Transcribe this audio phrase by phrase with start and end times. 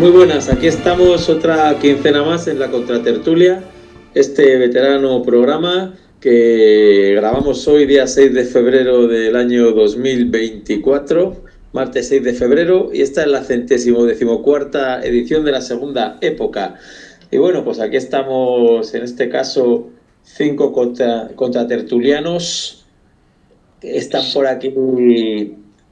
[0.00, 3.62] Muy buenas, aquí estamos otra quincena más en la Contratertulia,
[4.14, 12.24] este veterano programa que grabamos hoy día 6 de febrero del año 2024, martes 6
[12.24, 16.76] de febrero, y esta es la centésimo decimocuarta edición de la segunda época.
[17.30, 19.90] Y bueno, pues aquí estamos en este caso
[20.22, 22.86] cinco contra, contratertulianos,
[23.82, 24.72] están por aquí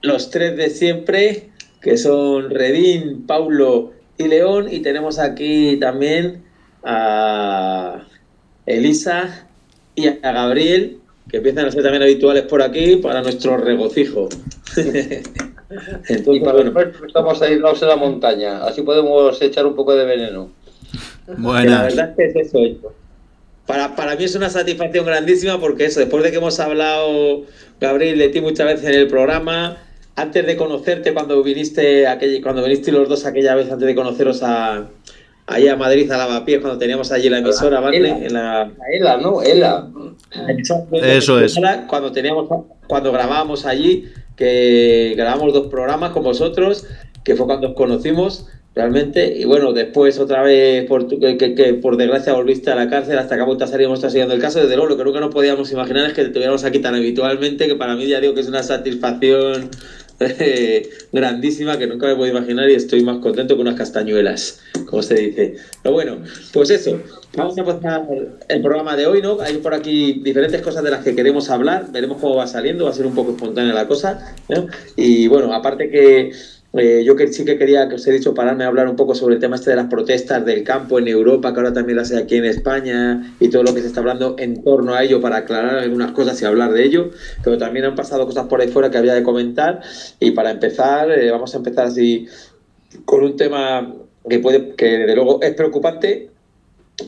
[0.01, 1.51] los tres de siempre,
[1.83, 6.43] que son Redín, Paulo y León, y tenemos aquí también
[6.83, 8.05] a
[8.67, 9.47] Elisa
[9.95, 10.99] y a Gabriel,
[11.31, 14.29] que empiezan a ser también habituales por aquí para nuestro regocijo.
[16.09, 16.73] Entonces, bueno,
[17.07, 20.51] estamos aislados en la montaña, así podemos echar un poco de veneno.
[21.37, 21.67] Buenas.
[21.67, 22.93] La verdad es que es eso.
[23.67, 27.45] Para, para mí es una satisfacción grandísima porque eso, después de que hemos hablado,
[27.79, 29.77] Gabriel, de ti muchas veces en el programa,
[30.19, 34.43] antes de conocerte, cuando viniste, aquella, cuando viniste los dos aquella vez, antes de conoceros
[34.43, 34.89] a,
[35.47, 38.27] allá a Madrid, a Lavapiés, cuando teníamos allí la emisora, ¿vale?
[38.27, 38.69] En la...
[38.93, 39.43] ELA, ¿no?
[39.43, 39.89] ELA.
[41.03, 41.55] Eso es.
[41.87, 42.49] Cuando, teníamos,
[42.89, 46.87] cuando grabábamos allí, que grabamos dos programas con vosotros,
[47.23, 49.39] que fue cuando os conocimos realmente.
[49.39, 53.43] Y bueno, después otra vez, por que, por desgracia volviste a la cárcel hasta que
[53.43, 54.61] a salimos siguiendo el caso.
[54.61, 57.67] Desde luego, lo que nunca nos podíamos imaginar es que te tuviéramos aquí tan habitualmente,
[57.67, 59.71] que para mí ya digo que es una satisfacción
[61.13, 65.15] grandísima que nunca me puedo imaginar y estoy más contento que unas castañuelas, como se
[65.15, 65.57] dice.
[65.83, 66.19] Pero bueno,
[66.53, 67.01] pues eso,
[67.37, 68.07] vamos a empezar
[68.49, 69.41] el programa de hoy, ¿no?
[69.41, 72.91] Hay por aquí diferentes cosas de las que queremos hablar, veremos cómo va saliendo, va
[72.91, 74.35] a ser un poco espontánea la cosa,
[74.97, 76.33] Y bueno, aparte que
[76.75, 79.37] eh, yo sí que quería, que os he dicho, pararme a hablar un poco sobre
[79.37, 82.19] el tema este de las protestas del campo en Europa, que ahora también las hay
[82.19, 85.39] aquí en España, y todo lo que se está hablando en torno a ello para
[85.39, 87.11] aclarar algunas cosas y hablar de ello,
[87.43, 89.81] pero también han pasado cosas por ahí fuera que había de comentar,
[90.21, 92.27] y para empezar, eh, vamos a empezar así
[93.07, 93.95] con un tema
[94.29, 96.31] que puede, que desde luego es preocupante,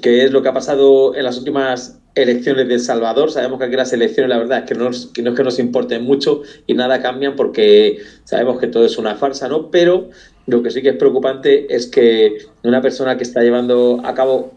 [0.01, 3.31] que es lo que ha pasado en las últimas elecciones de Salvador.
[3.31, 6.43] Sabemos que aquí las elecciones, la verdad, es que no, es que nos importen mucho
[6.67, 9.71] y nada cambian porque sabemos que todo es una farsa, ¿no?
[9.71, 10.11] Pero
[10.47, 14.53] lo que sí que es preocupante es que una persona que está llevando a cabo,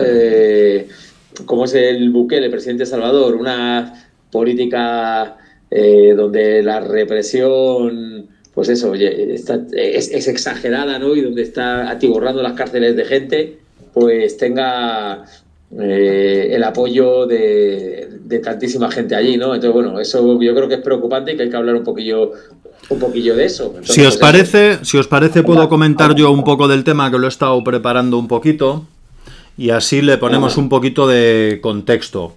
[0.00, 0.88] eh,
[1.46, 5.36] como es el Bukele, el presidente de Salvador, una política
[5.70, 11.14] eh, donde la represión pues eso, está, es, es, exagerada, ¿no?
[11.14, 13.58] Y donde está atiborrando las cárceles de gente,
[13.94, 15.24] pues tenga
[15.76, 18.08] eh, el apoyo de,
[18.42, 19.54] tantísima gente allí, ¿no?
[19.54, 22.32] Entonces, bueno, eso yo creo que es preocupante y que hay que hablar un poquillo
[22.90, 23.74] un poquillo de eso.
[23.82, 27.26] si os parece, si os parece puedo comentar yo un poco del tema que lo
[27.26, 28.86] he estado preparando un poquito
[29.58, 32.34] y así le ponemos un poquito de contexto.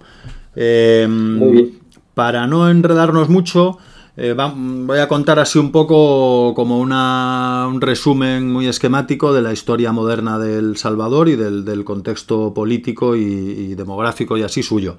[0.54, 1.70] Em,
[2.14, 3.78] para no enredarnos mucho,
[4.16, 9.92] eh, voy a contar así un poco como un resumen muy esquemático de la historia
[9.92, 14.96] moderna del Salvador y del, contexto político y, demográfico y así suyo.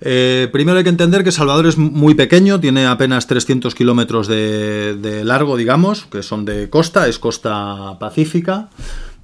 [0.00, 5.22] Eh, primero hay que entender que Salvador es muy pequeño, tiene apenas 300 kilómetros de,
[5.24, 8.68] largo, digamos, que son de costa, es costa pacífica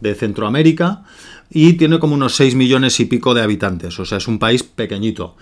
[0.01, 1.03] de Centroamérica
[1.51, 4.63] y tiene como unos 6 millones y pico de habitantes, o sea, es un país
[4.63, 5.37] pequeñito.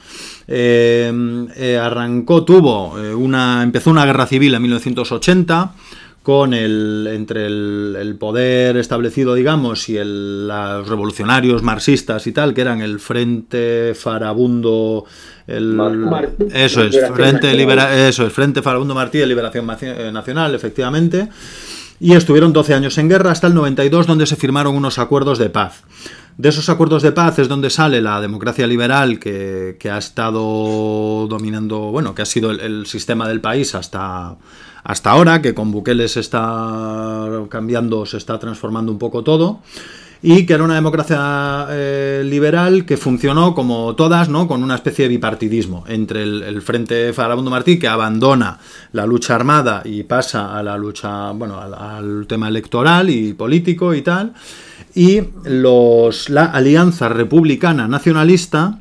[0.47, 1.12] Eh,
[1.56, 5.75] eh, arrancó, tuvo eh, una, empezó una guerra civil en 1980
[6.22, 12.81] con el, entre el, poder establecido, digamos, y los revolucionarios marxistas y tal, que eran
[12.81, 15.04] el Frente Farabundo,
[15.46, 15.78] el,
[16.50, 21.28] eso es, Frente eso es, Frente Farabundo Martí de Liberación Nacional, efectivamente
[22.04, 25.48] y estuvieron 12 años en guerra hasta el 92 donde se firmaron unos acuerdos de
[25.48, 25.84] paz.
[26.36, 31.78] De esos acuerdos de paz es donde sale la democracia liberal que, ha estado dominando,
[31.92, 34.36] bueno, que ha sido el, sistema del país hasta,
[34.82, 39.62] hasta ahora, que con Bukele se está cambiando, se está transformando un poco todo
[40.26, 44.49] y que era una democracia eh, liberal que funcionó como todas, ¿no?
[44.49, 48.59] con una especie de bipartidismo entre el, Frente Farabundo Martí, que abandona
[48.93, 54.00] la lucha armada y pasa a la lucha, bueno, al, tema electoral y político y
[54.00, 54.32] tal,
[54.94, 58.79] y los, la Alianza Republicana Nacionalista,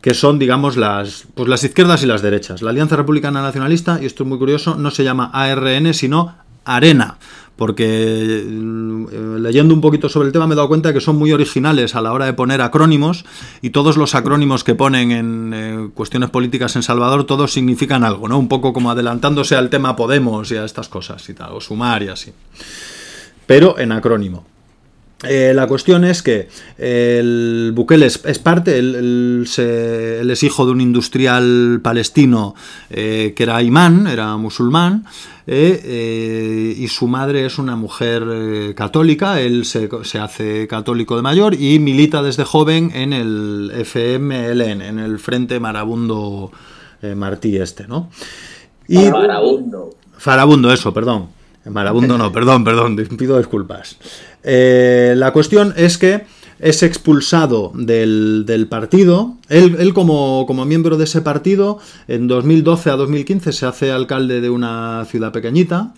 [0.00, 2.60] que son, digamos, las, pues las izquierdas y las derechas.
[2.60, 6.34] La Alianza Republicana Nacionalista, y esto es muy curioso, no se llama ARN, sino
[6.64, 7.18] Arena,
[7.56, 11.32] porque eh, leyendo un poquito sobre el tema me he dado cuenta que son muy
[11.32, 13.24] originales a la hora de poner acrónimos
[13.60, 18.28] y todos los acrónimos que ponen en eh, cuestiones políticas en Salvador todos significan algo,
[18.28, 18.38] ¿no?
[18.38, 22.02] Un poco como adelantándose al tema Podemos y a estas cosas y tal, o Sumar
[22.02, 22.32] y así.
[23.46, 24.46] Pero en acrónimo.
[25.28, 26.48] Eh, la cuestión es que
[26.78, 32.56] el Bukele es, parte, él, es hijo de un industrial palestino
[32.88, 35.04] que era imán, era musulmán,
[35.46, 41.78] y su madre es una mujer católica, él se, se, hace católico de mayor y
[41.78, 46.50] milita desde joven en el FMLN, en el Frente Marabundo
[47.16, 48.08] Martí este, ¿no?
[48.88, 49.90] Y, Farabundo.
[50.16, 51.28] Farabundo, eso, perdón.
[51.64, 53.96] Marabundo no, perdón, perdón, pido disculpas.
[54.42, 56.24] Eh, la cuestión es que
[56.62, 59.36] es expulsado del, partido.
[59.48, 64.48] Él, como, como, miembro de ese partido, en 2012 a 2015 se hace alcalde de
[64.48, 65.92] una ciudad pequeñita.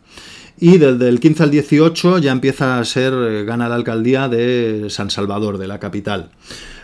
[0.59, 4.87] Y desde el 15 al 18 ya empieza a ser, eh, gana la alcaldía de
[4.89, 6.31] San Salvador, de la capital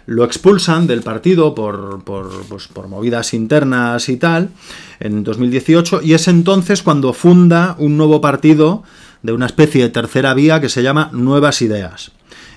[0.06, 4.48] lo expulsan del partido por, pues, por, movidas internas y tal,
[4.98, 8.82] en 2018, y es entonces cuando funda un nuevo partido
[9.22, 12.10] de una especie de tercera vía que se llama Nuevas Ideas.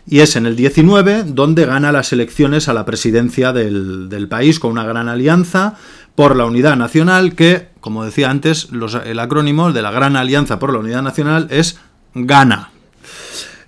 [0.05, 4.71] Y es en el 19 donde gana las elecciones a la presidencia del, país con
[4.71, 5.75] una gran alianza
[6.15, 10.59] por la Unidad Nacional que, como decía antes, los, el acrónimo de la Gran Alianza
[10.59, 11.79] por la Unidad Nacional es
[12.13, 12.72] GANA.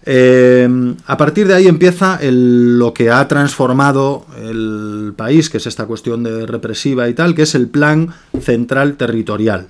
[0.07, 5.85] Eh, a partir de ahí empieza lo que ha transformado el país, que es esta
[5.85, 9.67] cuestión de represiva y tal, que es el Plan Central Territorial,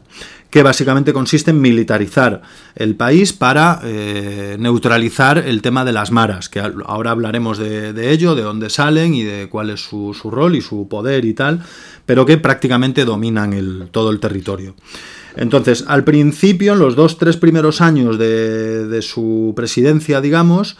[0.49, 2.41] que básicamente consiste en militarizar
[2.75, 8.35] el país para eh, neutralizar el tema de las maras, que ahora hablaremos de, ello,
[8.35, 11.63] de dónde salen y de cuál es su, rol y su poder y tal,
[12.05, 14.75] pero que prácticamente dominan todo el territorio.
[15.35, 20.77] Entonces, al principio, en los dos, tres primeros años de, su presidencia, digamos,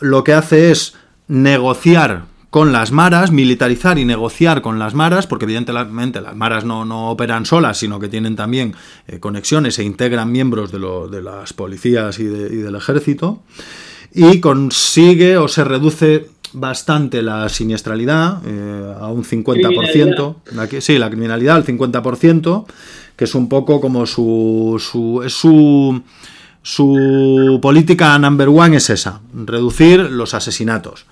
[0.00, 0.94] lo que hace es
[1.28, 7.10] negociar con las maras, militarizar y negociar con las maras, porque evidentemente las maras no,
[7.10, 8.74] operan solas, sino que tienen también
[9.08, 13.42] eh, conexiones e integran miembros de, las policías y, del ejército,
[14.12, 21.56] y consigue o se reduce bastante la siniestralidad eh, a un 50%, sí, la criminalidad
[21.56, 22.66] al 50%,
[23.16, 26.02] que es un poco como su, su, su,
[26.62, 31.06] su política number one es esa, reducir los asesinatos.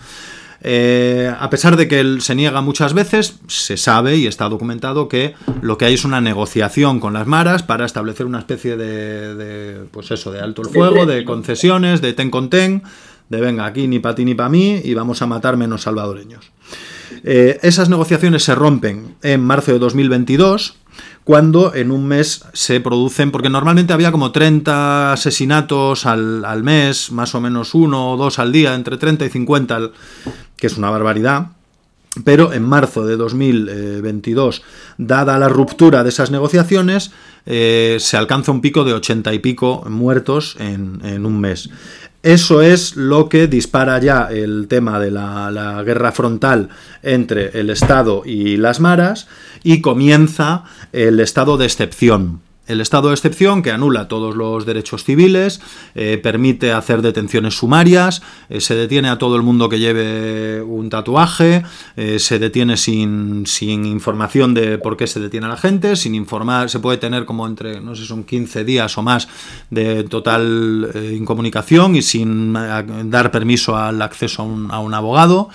[0.63, 5.09] Eh, a pesar de que él se niega muchas veces, se sabe y está documentado
[5.09, 9.87] que lo que hay es una negociación con las maras para establecer una especie de,
[9.91, 12.83] pues eso, de alto el fuego, de concesiones, de ten con ten,
[13.31, 16.53] de venga aquí ni para ti ni para mí y vamos a matar menos salvadoreños.
[17.25, 20.77] Eh, esas negociaciones se rompen en marzo de 2022
[21.25, 27.35] cuando en un mes se producen, porque normalmente había como 30 asesinatos al, mes, más
[27.35, 29.91] o menos uno o dos al día, entre 30 y 50,
[30.57, 31.49] que es una barbaridad.
[32.25, 34.63] Pero en marzo de 2022,
[34.99, 37.13] dada la ruptura de esas negociaciones,
[37.47, 41.71] eh, se alcanza un pico de 80 y pico muertos en, en un mes.
[42.23, 46.69] Eso es lo que dispara ya el tema de la, guerra frontal
[47.03, 49.27] entre el Estado y las maras
[49.63, 52.43] y comienza el estado de excepción.
[52.71, 55.61] El estado de excepción que anula todos los derechos civiles,
[55.97, 60.89] eh, permite hacer detenciones sumarias, eh, se detiene a todo el mundo que lleve un
[60.89, 61.65] tatuaje,
[61.97, 66.15] eh, se detiene sin, sin, información de por qué se detiene a la gente, sin
[66.15, 69.27] informar, se puede tener como entre, no sé, son 15 días o más
[69.71, 75.49] de total incomunicación y sin dar permiso al acceso a un, a un abogado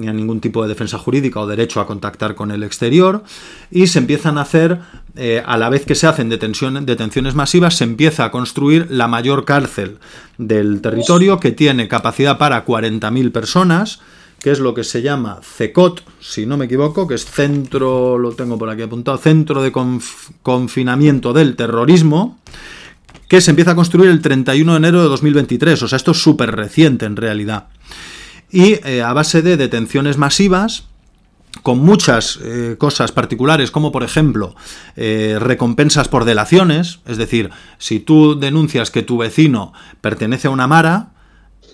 [0.00, 3.22] ni a ningún tipo de defensa jurídica o derecho a contactar con el exterior,
[3.70, 4.80] y se empiezan a hacer,
[5.16, 9.44] eh, a la vez que se hacen detenciones masivas, se empieza a construir la mayor
[9.44, 9.98] cárcel
[10.38, 14.00] del territorio que tiene capacidad para 40.000 personas,
[14.40, 18.32] que es lo que se llama CECOT, si no me equivoco, que es Centro, lo
[18.32, 19.70] tengo por aquí apuntado, Centro de
[20.42, 22.38] Confinamiento del Terrorismo,
[23.28, 26.22] que se empieza a construir el 31 de enero de 2023, o sea, esto es
[26.22, 27.68] súper reciente en realidad
[28.50, 30.84] y eh, a base de detenciones masivas,
[31.62, 34.54] con muchas eh, cosas particulares, como por ejemplo
[34.96, 40.66] eh, recompensas por delaciones, es decir, si tú denuncias que tu vecino pertenece a una
[40.66, 41.10] mara,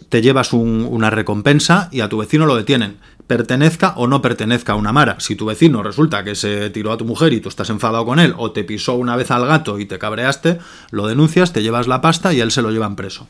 [0.09, 4.77] te llevas una recompensa y a tu vecino lo detienen, pertenezca o no pertenezca a
[4.77, 5.17] una mara.
[5.19, 8.21] Si tu vecino resulta que se tiró a tu mujer y tú estás enfadado con
[8.21, 10.59] él, o te pisó una vez al gato y te cabreaste,
[10.91, 13.27] lo denuncias, te llevas la pasta y él se lo llevan preso.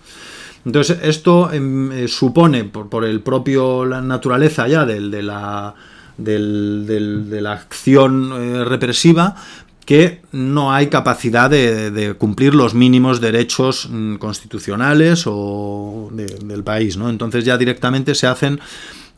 [0.67, 5.75] Entonces, esto em, eh, supone, por, el propio la naturaleza ya de, la,
[6.19, 9.37] de la acción eh, represiva,
[9.87, 17.09] que no hay capacidad de, cumplir los mínimos derechos mm, constitucionales o del país, ¿no?
[17.09, 18.59] Entonces ya directamente se hacen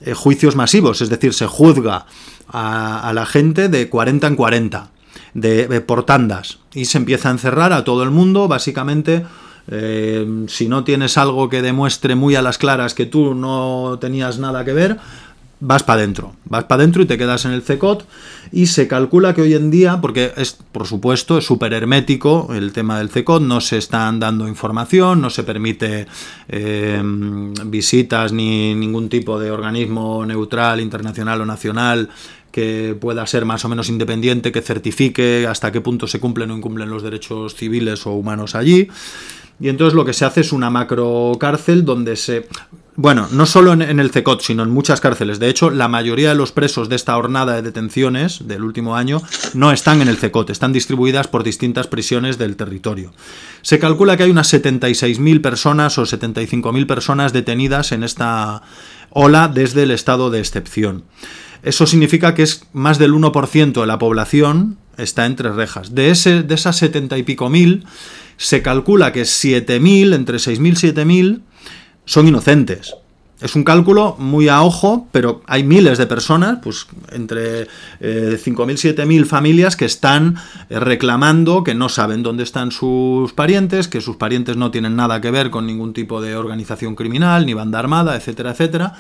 [0.03, 2.05] eh, juicios masivos, es decir, se juzga
[2.53, 4.91] a, la gente de 40 en 40,
[5.33, 9.25] de, por tandas, y se empieza a encerrar a todo el mundo, básicamente
[9.71, 14.39] eh, si no tienes algo que demuestre muy a las claras que tú no tenías
[14.39, 14.99] nada que ver,
[15.61, 18.05] vas para adentro, vas para adentro y te quedas en el CECOT
[18.53, 22.73] y se calcula que hoy en día, porque es, por supuesto, es súper hermético el
[22.73, 26.07] tema del CECOT, no se están dando información, no se permite
[26.49, 27.03] eh,
[27.67, 32.09] visitas ni ningún tipo de organismo neutral, internacional o nacional
[32.53, 36.57] que pueda ser más o menos independiente, que certifique hasta qué punto se cumplen o
[36.57, 38.89] incumplen los derechos civiles o humanos allí.
[39.61, 42.49] Y entonces lo que se hace es una macro cárcel donde se...
[42.95, 45.39] Bueno, no solo en, el CECOT, sino en muchas cárceles.
[45.39, 49.23] De hecho, la mayoría de los presos de esta hornada de detenciones del último año
[49.55, 53.13] no están en el CECOT, están distribuidas por distintas prisiones del territorio.
[53.63, 58.63] Se calcula que hay unas 76.000 personas o 75.000 personas detenidas en esta
[59.11, 61.05] ola desde el estado de excepción.
[61.63, 65.95] Eso significa que es más del 1% de la población está entre rejas.
[65.95, 67.85] De, ese, de esas 70 y pico mil,
[68.37, 71.41] se calcula que 7.000, entre 6.000 y 7.000,
[72.05, 72.95] son inocentes.
[73.41, 77.69] Es un cálculo muy a ojo, pero hay miles de personas, pues entre
[78.01, 80.37] eh, 5.000 y 7.000 familias que están
[80.69, 85.21] eh, reclamando que no saben dónde están sus parientes, que sus parientes no tienen nada
[85.21, 88.95] que ver con ningún tipo de organización criminal, ni banda armada, etcétera, etcétera,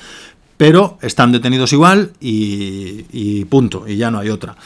[0.58, 4.56] pero están detenidos igual y, punto, y ya no hay otra.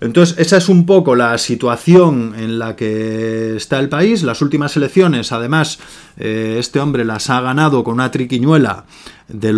[0.00, 4.22] Entonces, esa es un poco la situación en la que está el país.
[4.22, 5.78] Las últimas elecciones, además,
[6.16, 8.86] eh, este hombre las ha ganado con una triquiñuela
[9.28, 9.52] de,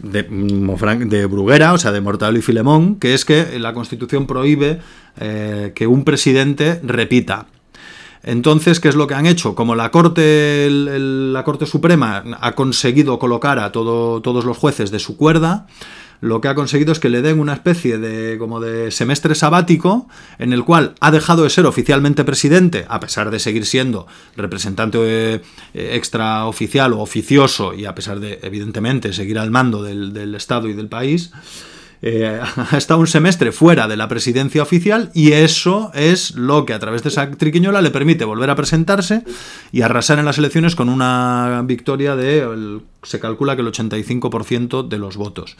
[0.00, 4.78] de, Bruguera, o sea, de Mortadelo y Filemón, que es que la Constitución prohíbe
[5.18, 7.46] eh, que un presidente repita.
[8.24, 9.54] Entonces, ¿qué es lo que han hecho?
[9.54, 15.16] Como la Corte, la Corte Suprema ha conseguido colocar a todos los jueces de su
[15.16, 15.66] cuerda,
[16.24, 20.08] lo que ha conseguido es que le den una especie de como de semestre sabático
[20.38, 24.98] en el cual ha dejado de ser oficialmente presidente, a pesar de seguir siendo representante
[25.02, 25.42] eh,
[25.74, 30.88] extraoficial o oficioso y a pesar de, evidentemente, seguir al mando del, Estado y del
[30.88, 31.30] país.
[32.06, 32.38] Eh,
[32.70, 36.78] ha estado un semestre fuera de la presidencia oficial y eso es lo que a
[36.78, 39.22] través de esa triquiñola le permite volver a presentarse
[39.72, 44.98] y arrasar en las elecciones con una victoria de, se calcula que el 85% de
[44.98, 45.56] los votos.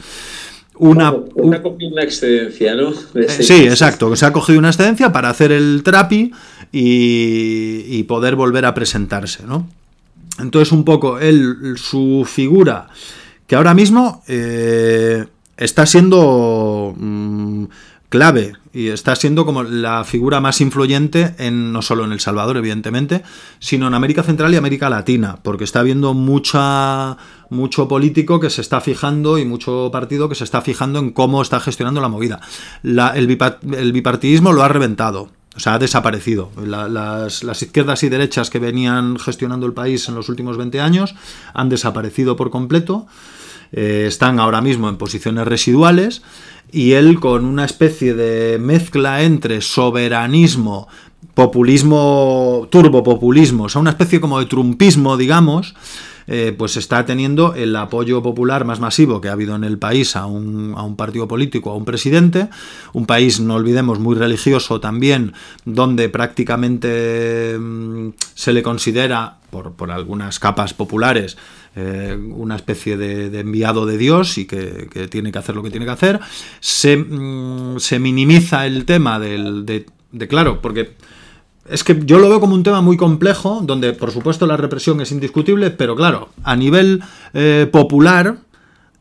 [0.77, 2.93] Una, ha cogido una excedencia, ¿no?
[3.29, 6.31] sí, exacto, que se ha cogido una excedencia para hacer el trapi
[6.73, 9.67] y, poder volver a presentarse, ¿no?
[10.39, 12.89] Entonces, un poco, él, su figura,
[13.47, 15.25] que ahora mismo eh,
[15.57, 17.65] está siendo mm,
[18.09, 22.57] clave y está siendo como la figura más influyente en no solo en El Salvador,
[22.57, 23.23] evidentemente,
[23.61, 27.17] sino en América Central y América Latina, porque está habiendo mucha
[27.51, 31.41] mucho político que se está fijando y mucho partido que se está fijando en cómo
[31.41, 32.41] está gestionando la movida.
[32.83, 35.31] el, bipartidismo lo ha reventado.
[35.57, 36.51] O sea, ha desaparecido.
[36.65, 41.15] las, izquierdas y derechas que venían gestionando el país en los últimos 20 años
[41.53, 43.07] han desaparecido por completo.
[43.77, 46.23] Eh, están ahora mismo en posiciones residuales
[46.71, 50.87] y él con una especie de mezcla entre soberanismo,
[51.35, 55.75] populismo, turbopopulismo, o sea, una especie como de trumpismo, digamos,
[56.27, 60.17] eh, pues está teniendo el apoyo popular más masivo que ha habido en el país
[60.17, 62.49] a un, a un, partido político, a un presidente,
[62.93, 69.91] un país, no olvidemos, muy religioso también, donde prácticamente mm, se le considera, por, por
[69.91, 71.37] algunas capas populares,
[71.77, 75.87] eh, una especie de, enviado de Dios y que, tiene que hacer lo que tiene
[75.87, 76.21] que hacer.
[76.61, 80.95] Se, mm, minimiza el tema del, de, de, claro, porque
[81.69, 85.01] es que yo lo veo como un tema muy complejo, donde por supuesto la represión
[85.01, 87.03] es indiscutible, pero claro, a nivel
[87.33, 88.37] eh, popular,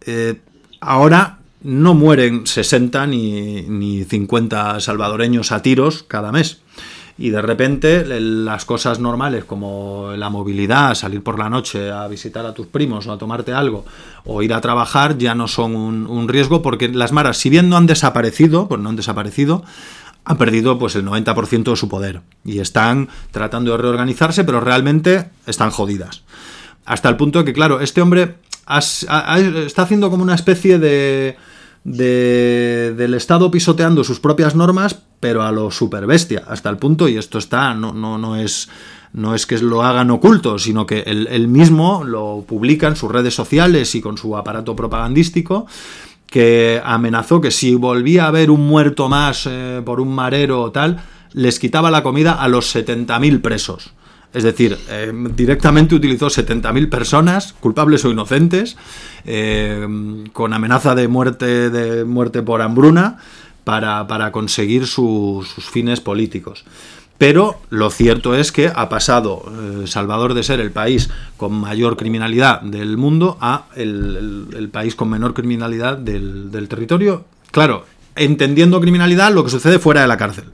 [0.06, 0.40] eh,
[0.80, 6.62] ahora no mueren 60 ni, ni 50 salvadoreños a tiros cada mes
[7.18, 12.46] y de repente las cosas normales como la movilidad, salir por la noche a visitar
[12.46, 13.86] a tus primos o a tomarte algo
[14.26, 17.78] o ir a trabajar ya no son un, riesgo porque las maras, si bien no
[17.78, 19.64] han desaparecido, pues no han desaparecido,
[20.26, 25.30] han perdido pues el 90% de su poder y están tratando de reorganizarse, pero realmente
[25.46, 26.24] están jodidas.
[26.86, 28.36] Hasta el punto que, claro, este hombre
[28.68, 31.38] está haciendo como una especie de
[31.84, 37.18] del Estado pisoteando sus propias normas, pero a lo super bestia, hasta el punto, y
[37.18, 38.70] esto está, no, no, no es
[39.14, 43.36] no es que lo hagan oculto, sino que él, mismo lo publica en sus redes
[43.36, 45.68] sociales y con su aparato propagandístico,
[46.26, 50.72] que amenazó que si volvía a haber un muerto más eh, por un marero o
[50.72, 53.94] tal, les quitaba la comida a los 70.000 presos.
[54.34, 58.76] Es decir, eh, directamente utilizó 70.000 personas, culpables o inocentes,
[59.26, 59.88] eh,
[60.34, 63.20] con amenaza de muerte, de muerte por hambruna,
[63.64, 66.66] para, conseguir sus fines políticos.
[67.18, 71.96] Pero lo cierto es que ha pasado eh, Salvador de ser el país con mayor
[71.96, 77.26] criminalidad del mundo a el, país con menor criminalidad del, territorio.
[77.52, 77.86] Claro,
[78.16, 80.46] entendiendo criminalidad lo que sucede fuera de la cárcel.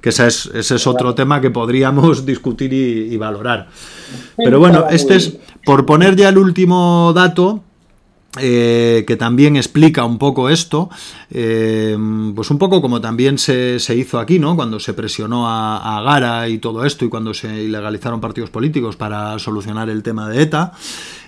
[0.00, 3.68] Que ese es, ese es otro tema que podríamos discutir y valorar.
[4.36, 7.62] Pero bueno, este es, por poner ya el último dato,
[8.40, 10.90] eh, que también explica un poco esto,
[11.30, 11.96] eh,
[12.34, 14.54] pues un poco como también se, hizo aquí, ¿no?
[14.54, 19.38] Cuando se presionó a, Gara y todo esto y cuando se ilegalizaron partidos políticos para
[19.38, 20.72] solucionar el tema de ETA.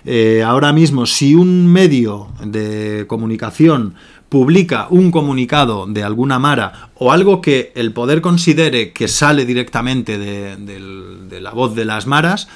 [0.05, 3.95] Eh, ahora mismo, si un medio de comunicación
[4.31, 10.17] publica un comunicado de alguna Mara o algo que el poder considere que sale directamente
[10.17, 12.47] de la voz de las Maras,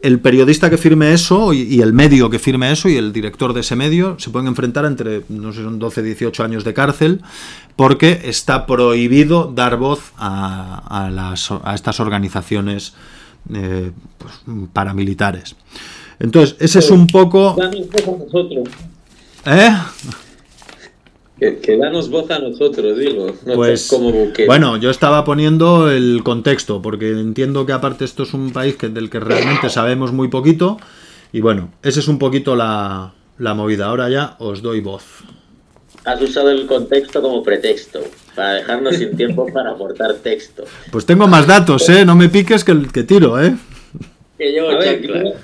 [0.00, 3.60] el periodista que firme eso y, el medio que firme eso y el director de
[3.60, 7.20] ese medio se pueden enfrentar entre, no sé, son 12, 18 años de cárcel
[7.76, 12.94] porque está prohibido dar voz a, las, a estas organizaciones
[13.52, 14.34] eh, pues,
[14.72, 15.54] paramilitares.
[16.18, 17.56] Entonces, ese es un poco...
[19.46, 19.76] ¿Eh?
[21.40, 23.34] Que, danos voz a nosotros, digo.
[23.54, 24.12] pues, como
[24.46, 28.88] bueno, yo estaba poniendo el contexto, porque entiendo que aparte esto es un país que,
[28.90, 30.76] del que realmente sabemos muy poquito.
[31.32, 33.86] Y bueno, esa es un poquito la, movida.
[33.86, 35.02] Ahora ya os doy voz.
[36.04, 38.02] Has usado el contexto como pretexto,
[38.34, 40.64] para dejarnos sin tiempo para aportar texto.
[40.90, 42.04] Pues tengo más datos, ¿eh?
[42.04, 43.56] No me piques que, que tiro, ¿eh?
[44.36, 45.34] Que yo, a ver,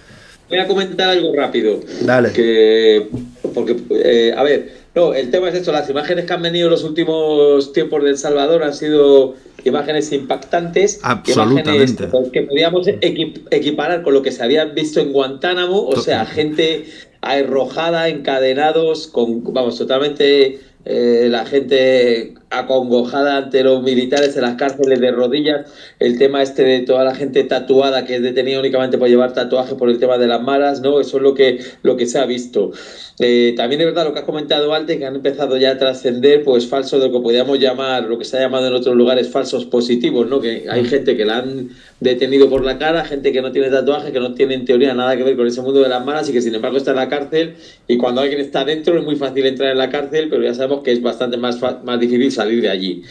[0.49, 1.81] voy a comentar algo rápido.
[2.03, 2.33] Dale.
[2.33, 3.09] Que,
[3.55, 6.71] porque, eh, a ver, no, el tema es esto, las imágenes que han venido en
[6.71, 12.09] los últimos tiempos de El Salvador han sido imágenes impactantes, Absolutamente.
[12.33, 16.87] que podíamos equiparar con lo que se había visto en Guantánamo, o sea, gente
[17.21, 25.01] arrojada, encadenados, con, vamos, totalmente eh, la gente acongojada ante los militares en las cárceles
[25.01, 25.67] de rodillas,
[25.99, 29.75] el tema este de toda la gente tatuada que es detenida únicamente por llevar tatuaje
[29.75, 31.01] por el tema de las malas, ¿no?
[31.01, 32.73] Eso es lo que, lo que se ha visto.
[33.19, 36.45] Eh, también es verdad lo que has comentado antes, que han empezado ya a trascender,
[36.45, 39.29] pues falso de lo que podríamos llamar, lo que se ha llamado en otros lugares
[39.29, 40.41] falsos positivos, ¿no?
[40.41, 44.13] Que hay gente que la han detenido por la cara, gente que no tiene tatuaje,
[44.13, 46.33] que no tiene en teoría nada que ver con ese mundo de las malas y
[46.33, 47.57] que sin embargo está en la cárcel
[47.89, 50.83] y cuando alguien está dentro es muy fácil entrar en la cárcel, pero ya sabemos
[50.83, 53.03] que es bastante más, más difícil salir de allí.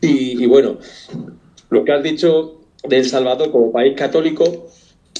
[0.00, 0.78] Y, bueno,
[1.70, 4.68] lo que has dicho de El Salvador como país católico,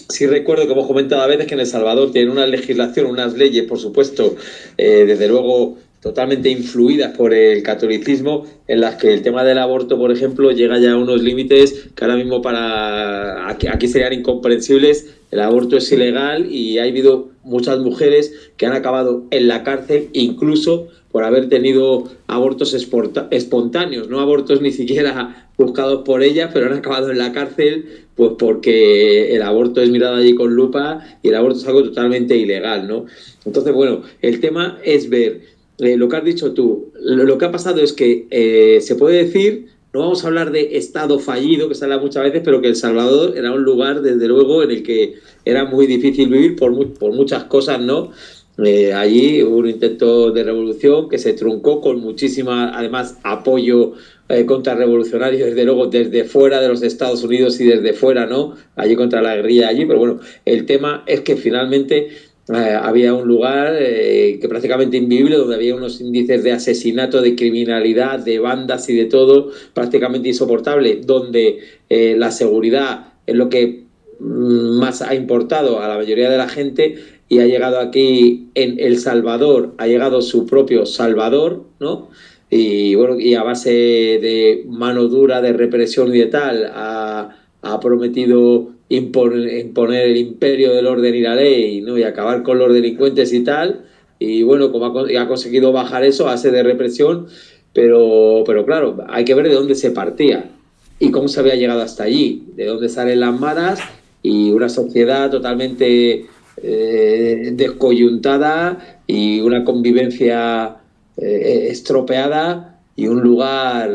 [0.09, 3.35] sí recuerdo que hemos comentado a veces que en El Salvador tienen una legislación, unas
[3.35, 4.37] leyes, por supuesto,
[4.77, 9.97] eh, desde luego totalmente influidas por el catolicismo, en las que el tema del aborto,
[9.97, 15.14] por ejemplo, llega ya a unos límites que ahora mismo para aquí, aquí serían incomprensibles.
[15.31, 20.11] El aborto es ilegal y ha habido muchas mujeres que han acabado en la cárcel,
[20.12, 26.72] incluso por haber tenido abortos espontáneos, no abortos ni siquiera buscados por ella, pero han
[26.72, 27.85] acabado en la cárcel
[28.16, 32.37] pues porque el aborto es mirado allí con lupa y el aborto es algo totalmente
[32.37, 33.07] ilegal, ¿no?
[33.44, 35.42] Entonces, bueno, el tema es ver
[35.79, 36.90] eh, lo que has dicho tú.
[37.00, 40.77] Lo, que ha pasado es que eh, se puede decir, no vamos a hablar de
[40.77, 44.27] estado fallido, que se habla muchas veces, pero que El Salvador era un lugar, desde
[44.27, 46.72] luego, en el que era muy difícil vivir por
[47.12, 48.11] muchas cosas, ¿no?
[48.59, 53.95] Eh, allí hubo un intento de revolución que se truncó con muchísima, además, apoyo
[54.29, 58.55] eh, contrarrevolucionario, desde luego, desde fuera de los Estados Unidos y desde fuera, ¿no?
[58.77, 62.09] Allí contra la guerrilla allí, pero bueno, el tema es que finalmente
[62.49, 68.21] eh, había un lugar que prácticamente invivible, donde había unos índices de asesinato, de criminalidad,
[68.21, 73.85] de bandas y de todo, prácticamente insoportable, donde la seguridad es lo que
[74.21, 76.97] mm, más ha importado a la mayoría de la gente
[77.35, 82.11] y ha llegado aquí en El Salvador, ha llegado su propio Salvador, ¿no?
[82.49, 87.35] Y bueno, y a base de mano dura, de represión y de tal, ha,
[87.83, 91.99] prometido imponer, el imperio del orden y la ley, ¿no?
[91.99, 93.85] Y acabar con los delincuentes y tal.
[94.20, 97.27] Y bueno, como ha, ha conseguido bajar eso base de represión,
[97.73, 100.53] pero, pero claro, hay que ver de dónde se partía
[101.01, 103.81] y cómo se había llegado hasta allí, de dónde salen las maras
[104.23, 106.27] y una sociedad totalmente
[106.66, 110.79] eh, descoyuntada y una convivencia
[111.18, 113.90] eh, estropeada y un lugar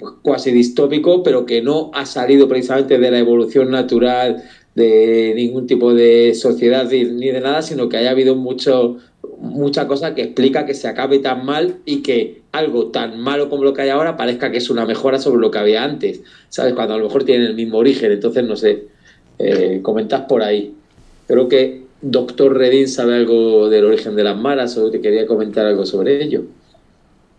[0.00, 4.42] pues, cuasi distópico, pero que no ha salido precisamente de la evolución natural
[4.74, 8.96] de ningún tipo de sociedad ni de nada, sino que haya habido mucho,
[9.38, 13.62] mucha cosa que explica que se acabe tan mal y que algo tan malo como
[13.62, 16.74] lo que hay ahora parezca que es una mejora sobre lo que había antes, ¿sabes?
[16.74, 18.88] Cuando a lo mejor tienen el mismo origen, entonces no sé,
[19.38, 19.80] eh,
[20.28, 20.74] por ahí.
[21.28, 25.64] Creo que Doctor Redín sabe algo del origen de las maras o te quería comentar
[25.64, 26.42] algo sobre ello.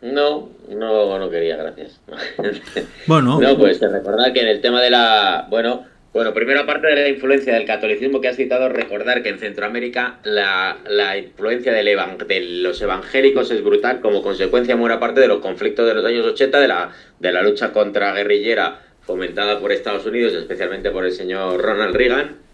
[0.01, 2.01] No, no, no quería, gracias.
[3.05, 3.39] Bueno.
[3.39, 5.45] no, pues recordar que en el tema de la.
[5.51, 9.37] Bueno, bueno, primero aparte de la influencia del catolicismo que has citado, recordar que en
[9.37, 15.27] Centroamérica la, la influencia del de los evangélicos es brutal como consecuencia muy aparte de
[15.27, 19.71] los conflictos de los años 80, de la, de la lucha contra guerrillera fomentada por
[19.71, 22.44] Estados Unidos, especialmente por el señor Ronald Reagan,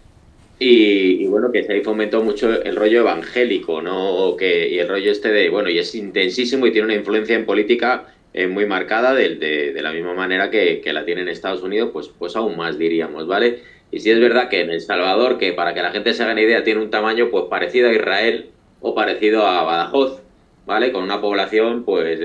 [0.62, 4.36] y, bueno, que se ahí fomentó mucho el rollo evangélico, ¿no?
[4.36, 7.44] Que, y el rollo este de, bueno, y es intensísimo y tiene una influencia en
[7.44, 12.08] política eh, muy marcada de, la misma manera que, la tiene en Estados Unidos, pues,
[12.08, 13.60] pues aún más diríamos, ¿vale?
[13.90, 16.32] Y si es verdad que en El Salvador, que para que la gente se haga
[16.32, 18.46] una idea, tiene un tamaño pues parecido a Israel
[18.80, 20.22] o parecido a Badajoz,
[20.64, 20.92] ¿vale?
[20.92, 22.18] Con una población, pues,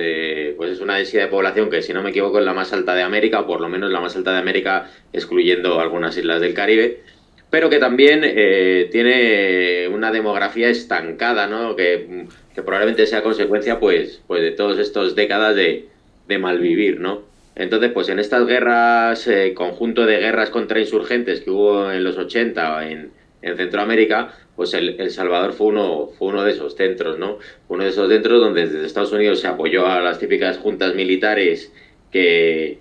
[0.56, 2.94] pues es una densidad de población que, si no me equivoco, es la más alta
[2.94, 6.54] de América, o por lo menos la más alta de América, excluyendo algunas islas del
[6.54, 7.02] Caribe
[7.50, 11.76] pero que también eh, tiene una demografía estancada, ¿no?
[11.76, 15.88] Que, probablemente sea consecuencia, pues, pues de todas estas décadas de,
[16.28, 17.22] de malvivir, ¿no?
[17.56, 22.18] Entonces, pues en estas guerras, eh, conjunto de guerras contra insurgentes que hubo en los
[22.18, 27.18] 80 en, en Centroamérica, pues el, el, Salvador fue uno, fue uno de esos centros,
[27.20, 27.38] ¿no?
[27.68, 31.72] Uno de esos centros donde desde Estados Unidos se apoyó a las típicas juntas militares
[32.12, 32.80] que,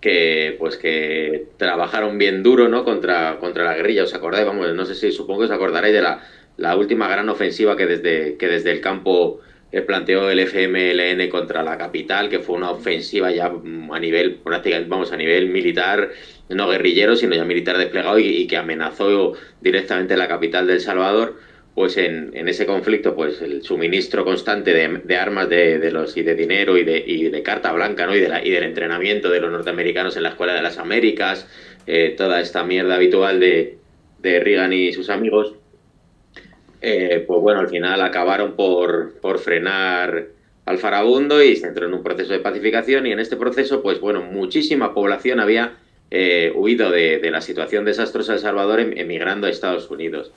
[0.00, 2.84] que pues que trabajaron bien duro ¿no?
[2.84, 4.04] contra, contra la guerrilla.
[4.04, 4.46] ¿Os acordáis?
[4.46, 6.22] Vamos, no sé si supongo que os acordaréis de la,
[6.56, 9.40] la última gran ofensiva que desde, que desde el campo
[9.72, 14.88] eh, planteó el FMLN contra la capital, que fue una ofensiva ya a nivel, prácticamente,
[14.90, 16.10] vamos, a nivel militar,
[16.48, 21.36] no guerrillero, sino ya militar desplegado y, y que amenazó directamente la capital del Salvador
[21.80, 26.76] pues en, ese conflicto, pues el suministro constante de, armas de, los, y de dinero
[26.76, 28.14] y de, carta blanca, ¿no?
[28.14, 31.48] Y, del entrenamiento de los norteamericanos en la Escuela de las Américas,
[31.86, 33.78] eh, toda esta mierda habitual de,
[34.22, 35.54] Reagan y sus amigos,
[36.82, 40.26] eh, pues bueno, al final acabaron por, frenar
[40.66, 44.00] al farabundo y se entró en un proceso de pacificación y en este proceso, pues
[44.00, 45.78] bueno, muchísima población había
[46.10, 50.30] eh, huido de, la situación desastrosa de Salvador em, emigrando a Estados Unidos.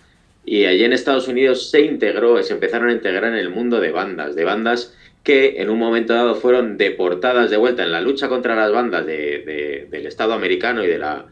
[0.45, 3.91] Y allí en Estados Unidos se integró, se empezaron a integrar en el mundo de
[3.91, 8.27] bandas, de bandas que en un momento dado fueron deportadas de vuelta en la lucha
[8.27, 11.27] contra las bandas de, del Estado americano y de la,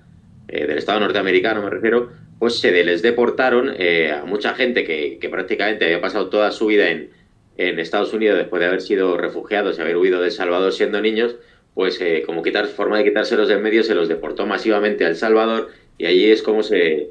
[0.47, 5.19] eh, del Estado norteamericano, me refiero, pues se les deportaron eh, a mucha gente que,
[5.19, 7.09] que, prácticamente había pasado toda su vida en,
[7.57, 11.01] en, Estados Unidos después de haber sido refugiados y haber huido de El Salvador siendo
[11.01, 11.35] niños,
[11.73, 15.15] pues eh, como quitar, forma de quitárselos del medio se los deportó masivamente a El
[15.15, 17.09] Salvador y allí es como se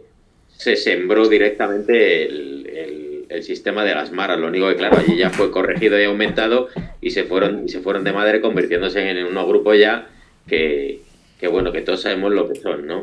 [0.61, 4.39] se sembró directamente el, el, sistema de las maras.
[4.39, 6.69] Lo único que, claro, allí ya fue corregido y aumentado
[7.01, 10.11] y se fueron, y se fueron de madre convirtiéndose en unos grupos ya
[10.47, 11.01] que,
[11.41, 13.01] que, bueno, que todos sabemos lo que son, ¿no?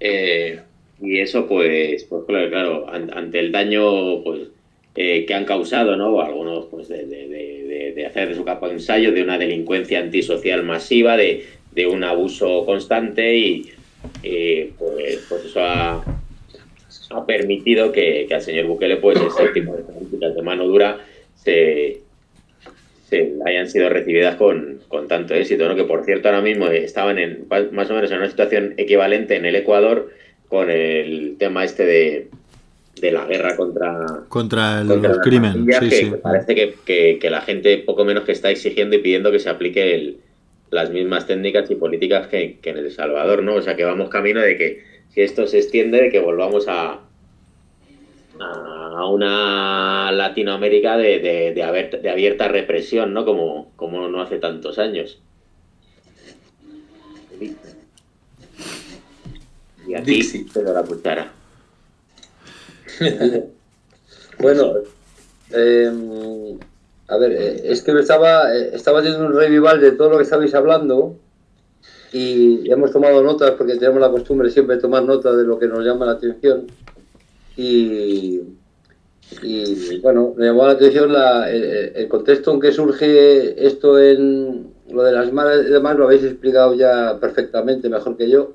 [0.00, 0.58] Eh,
[1.00, 4.48] y eso, pues, pues claro, claro, ante el daño pues,
[4.96, 6.20] eh, que han causado, ¿no?
[6.20, 10.64] Algunos, pues, de, de, de, de hacer de su capa ensayo, de una delincuencia antisocial
[10.64, 11.46] masiva, de,
[11.88, 13.70] un abuso constante y,
[14.76, 16.19] pues, pues eso ha,
[17.10, 20.98] ha permitido que, que, al señor Bukele, pues, ese tipo de políticas de mano dura
[21.34, 22.00] se,
[23.08, 25.74] se hayan sido recibidas con, con, tanto éxito, ¿no?
[25.74, 29.44] Que por cierto ahora mismo estaban en más o menos en una situación equivalente en
[29.44, 30.10] el Ecuador
[30.48, 32.28] con el tema este de,
[33.00, 35.66] de la guerra contra contra el, contra el crimen.
[35.80, 36.12] Sí, que sí.
[36.22, 39.48] Parece que, que, que, la gente poco menos que está exigiendo y pidiendo que se
[39.48, 40.18] aplique el,
[40.70, 43.54] las mismas técnicas y políticas que, que en El Salvador, ¿no?
[43.56, 47.00] O sea que vamos camino de que si esto se extiende, de que volvamos a,
[48.38, 53.24] a una Latinoamérica de, de, de, abierta, de, abierta, represión, ¿no?
[53.24, 55.20] Como, como no hace tantos años.
[59.86, 60.20] Y aquí
[60.52, 61.32] te la cuchara.
[64.38, 64.74] bueno,
[65.52, 66.58] eh,
[67.08, 70.54] a ver, es que me estaba, estaba haciendo un revival de todo lo que estabais
[70.54, 71.16] hablando
[72.12, 75.68] y hemos tomado notas porque tenemos la costumbre siempre de tomar nota de lo que
[75.68, 76.66] nos llama la atención
[77.56, 78.40] y,
[79.42, 85.02] y bueno, me llamó la atención la, el, contexto en que surge esto en lo
[85.02, 88.54] de las malas demás, lo habéis explicado ya perfectamente, mejor que yo,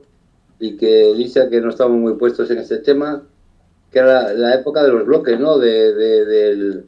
[0.59, 3.23] y que dice que no estamos muy puestos en este tema,
[3.91, 5.57] que era la, época de los bloques, ¿no?
[5.57, 6.85] De, de, del,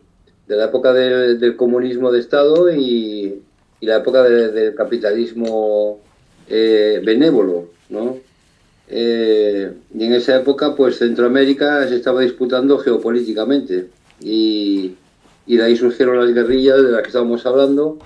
[0.47, 3.41] de la época del, comunismo de Estado y,
[3.79, 6.01] y la época de, del capitalismo
[6.49, 8.17] eh, benévolo, ¿no?
[8.89, 13.89] Eh, y en esa época, pues Centroamérica se estaba disputando geopolíticamente
[14.21, 14.95] y,
[15.45, 17.97] de ahí surgieron las guerrillas de las que estábamos hablando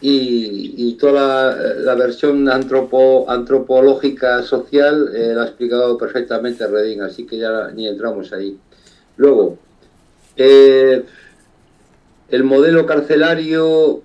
[0.00, 7.38] y, toda la, versión antropo, antropológica social eh, la ha explicado perfectamente Reding, así que
[7.38, 8.56] ya ni entramos ahí.
[9.16, 9.58] Luego,
[10.36, 11.04] el
[12.44, 14.02] modelo carcelario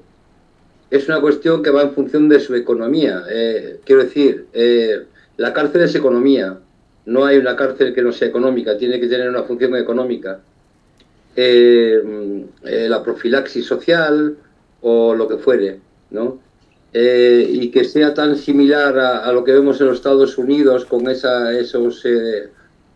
[0.91, 3.23] es una cuestión que va en función de su economía.
[3.29, 5.05] Eh, quiero decir, eh,
[5.37, 6.59] la cárcel es economía.
[7.05, 10.41] No hay una cárcel que no sea económica, tiene que tener una función económica.
[11.33, 14.35] la profilaxis social
[14.81, 15.79] o lo que fuere,
[16.11, 16.39] ¿no?
[16.93, 21.53] y que sea tan similar a, lo que vemos en los Estados Unidos con esa,
[21.57, 22.03] esos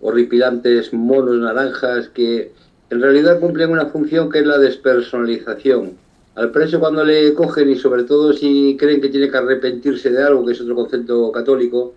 [0.01, 2.51] horripilantes monos naranjas que
[2.89, 5.97] en realidad cumplen una función que es la despersonalización.
[6.35, 10.21] Al preso cuando le cogen y sobre todo si creen que tiene que arrepentirse de
[10.21, 11.93] algo, que es otro concepto católico,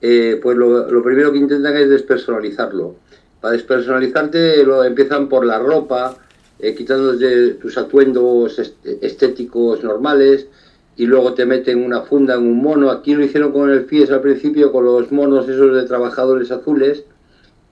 [0.00, 2.94] eh, pues lo, primero que intentan es despersonalizarlo.
[3.40, 6.16] Para despersonalizarte lo empiezan por la ropa,
[6.60, 10.46] eh, quitándote tus atuendos estéticos normales,
[10.96, 12.90] y luego te meten una funda en un mono.
[12.92, 17.04] Aquí lo hicieron con el FIES al principio, con los monos esos de trabajadores azules,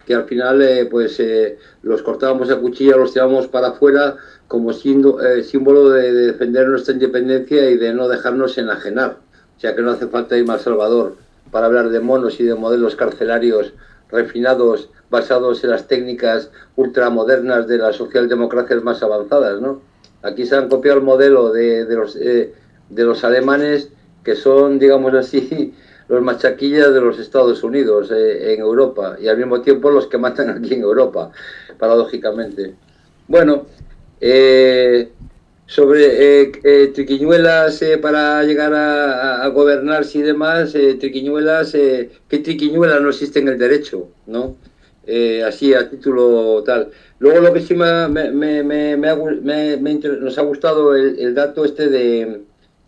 [0.06, 4.16] que al final eh, pues eh, los cortábamos a cuchilla, los tirábamos para afuera
[4.48, 9.18] como eh, símbolo de, defender nuestra independencia y de no dejarnos enajenar.
[9.56, 11.16] O sea que no hace falta ir más Salvador
[11.50, 13.72] para hablar de monos y de modelos carcelarios
[14.10, 19.60] refinados basados en las técnicas ultramodernas de las socialdemocracias más avanzadas.
[19.60, 19.80] ¿no?
[20.22, 22.54] Aquí se han copiado el modelo de, de los, de
[22.88, 23.90] los alemanes
[24.24, 25.74] que son, digamos así,
[26.12, 30.18] los machaquillas de los Estados Unidos eh, en Europa y al mismo tiempo los que
[30.18, 31.30] matan aquí en Europa,
[31.78, 32.74] paradójicamente.
[33.26, 33.64] Bueno,
[34.20, 35.08] eh,
[35.64, 43.48] sobre eh, triquiñuelas para llegar a, gobernar y demás, triquiñuelas, ¿qué triquiñuelas no existe en
[43.48, 44.08] el derecho?
[44.26, 44.56] ¿no?
[45.46, 46.90] así a título tal.
[47.20, 52.42] Luego lo que sí me, me, me, nos ha gustado el, el dato este de,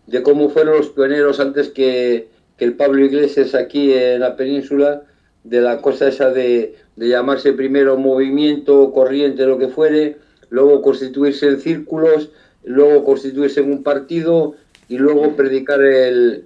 [0.05, 5.03] de cómo fueron los pioneros antes que que el Pablo Iglesias aquí en la península,
[5.43, 10.17] de la cosa esa de, llamarse primero movimiento, corriente, lo que fuere,
[10.49, 12.29] luego constituirse en círculos,
[12.63, 14.55] luego constituirse en un partido
[14.87, 16.43] y luego predicar el,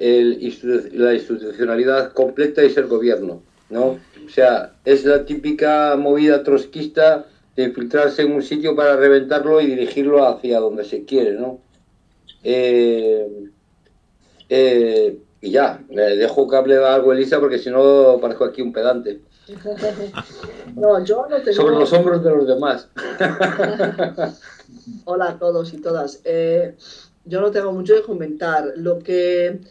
[0.94, 4.00] la institucionalidad completa y ser gobierno, ¿no?
[4.26, 9.68] O sea, es la típica movida trotskista de infiltrarse en un sitio para reventarlo y
[9.68, 11.60] dirigirlo hacia donde se quiere, ¿no?
[12.44, 13.28] eh,
[14.50, 18.74] eh y ya, le dejo que hable algo Elisa porque si no parezco aquí un
[18.74, 19.22] pedante.
[20.76, 21.54] no, yo no tengo...
[21.54, 22.90] Sobre los hombros de los demás.
[25.06, 26.20] Hola a todos y todas.
[26.26, 26.76] Eh,
[27.24, 28.74] yo no tengo mucho que comentar.
[28.76, 29.62] Lo que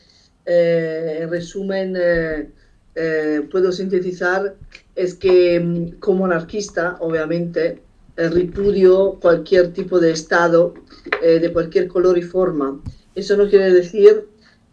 [0.47, 4.55] eh, en resumen eh, puedo sintetizar
[4.97, 7.83] es que mm, como anarquista, obviamente,
[8.17, 10.75] repudio cualquier tipo de Estado
[11.23, 12.81] de cualquier color y forma.
[13.15, 14.27] Eso no quiere decir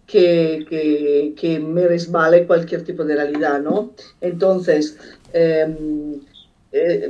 [0.07, 3.93] que, que, me resbale cualquier tipo de realidad, ¿no?
[4.21, 4.97] Entonces,
[5.33, 6.19] em,
[6.71, 7.09] eh,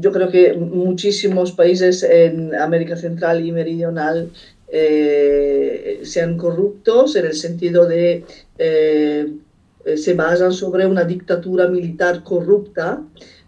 [0.00, 4.30] yo creo que muchísimos países en América Central y Meridional
[4.68, 8.24] eh, sean corruptos en el sentido de
[8.58, 9.32] eh,
[9.96, 13.02] se basan sobre una dictadura militar corrupta.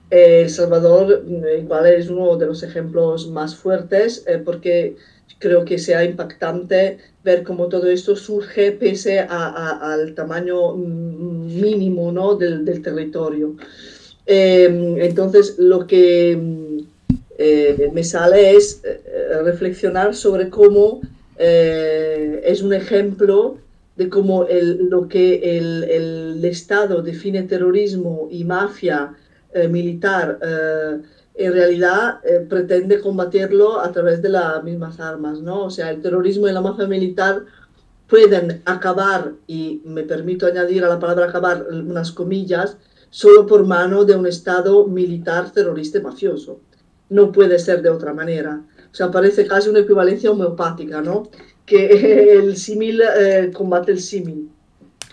[0.08, 1.24] El Salvador
[1.58, 4.94] igual es uno de los ejemplos más fuertes porque
[5.38, 12.36] creo que sea impactante ver cómo todo esto surge pese al tamaño mm, mínimo ¿no?
[12.36, 13.56] del, territorio.
[14.24, 16.78] Em, entonces, lo que mm,
[17.38, 19.02] eh, me sale es eh,
[19.44, 21.00] reflexionar sobre cómo
[21.38, 23.58] eh, es un ejemplo
[23.96, 24.46] de cómo
[24.90, 29.14] lo que el, el, Estado define terrorismo y mafia
[29.70, 30.38] militar
[31.36, 35.64] en realidad eh, pretende combatirlo a través de las mismas armas, ¿no?
[35.64, 37.44] O sea, el terrorismo y la mafia militar
[38.08, 42.78] pueden acabar, y me permito añadir a la palabra acabar unas comillas,
[43.10, 46.60] solo por mano de un Estado militar terrorista y mafioso.
[47.10, 48.62] No puede ser de otra manera.
[48.90, 51.28] O sea, parece casi una equivalencia homeopática, ¿no?
[51.66, 54.48] Que el símil eh, combate el símil.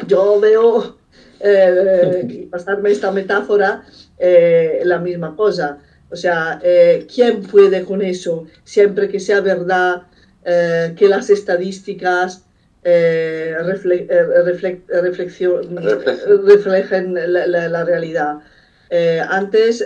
[0.08, 0.98] Yo veo,
[1.42, 3.84] eh, pasarme esta metáfora,
[4.86, 5.80] la misma cosa
[6.14, 8.46] o sea, eh, ¿quién puede con eso?
[8.64, 10.04] Siempre que sea verdad,
[10.46, 12.46] eh, que las estadísticas
[12.84, 13.56] eh,
[16.46, 18.36] reflejen la, realidad.
[19.28, 19.84] antes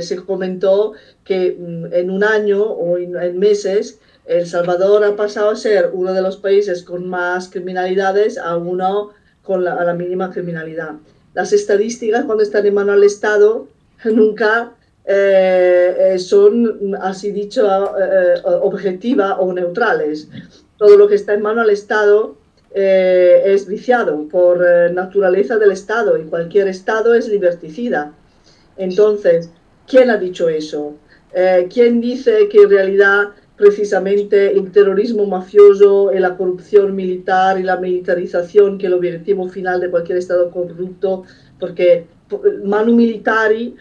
[0.00, 0.92] se comentó
[1.24, 6.12] que mm, en un año o en, meses El Salvador ha pasado a ser uno
[6.12, 9.12] de los países con más criminalidades a uno
[9.42, 10.96] con la, a la mínima criminalidad.
[11.32, 13.66] Las estadísticas cuando están en mano al Estado
[14.04, 17.66] nunca eh, eh, son, así dicho,
[17.98, 20.28] eh, objetivas o neutrales.
[20.76, 22.36] Todo lo que está en mano al Estado
[22.72, 28.12] es viciado por naturaleza del Estado y cualquier Estado es liberticida.
[28.76, 29.50] Entonces,
[29.88, 30.94] ¿quién ha dicho eso?
[31.68, 37.76] ¿Quién dice que en realidad precisamente el terrorismo mafioso y la corrupción militar y la
[37.76, 41.24] militarización, que es el objetivo final de cualquier Estado corrupto,
[41.58, 42.06] porque
[42.64, 43.74] manu militari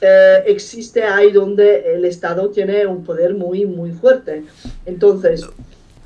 [0.00, 4.44] eh, existe ahí donde el Estado tiene un poder muy, muy fuerte.
[4.84, 5.46] Entonces,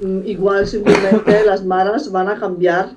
[0.01, 2.91] mm, igual simplemente las maras van a cambiar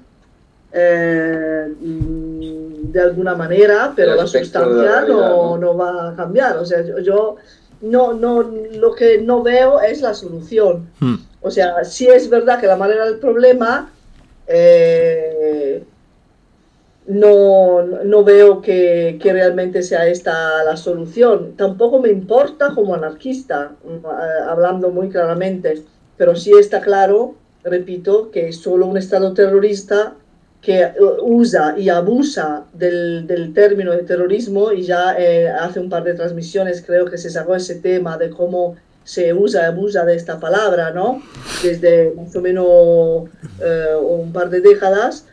[0.72, 5.78] eh, mm, de alguna manera, pero la sustancia no, ¿no?
[5.78, 6.58] va a cambiar.
[6.58, 7.38] O sea, yo
[7.82, 10.90] no, no, lo que no veo es la solución.
[11.00, 11.16] Hmm.
[11.42, 13.92] O sea, sí es verdad que la manera del problema
[14.48, 15.84] eh,
[17.08, 21.56] no, no, veo que, que, realmente sea esta la solución.
[21.58, 24.00] Tampoco me importa como anarquista, eh,
[24.48, 25.84] hablando muy claramente,
[26.18, 30.16] pero sí está claro, repito, que solo un Estado terrorista
[30.64, 35.90] que eh, usa y abusa del, del, término de terrorismo y ya eh, hace un
[35.90, 40.06] par de transmisiones creo que se sacó ese tema de cómo se usa y abusa
[40.06, 41.22] de esta palabra, ¿no?
[41.62, 43.30] Desde más o menos
[43.62, 45.28] eh, un par de décadas,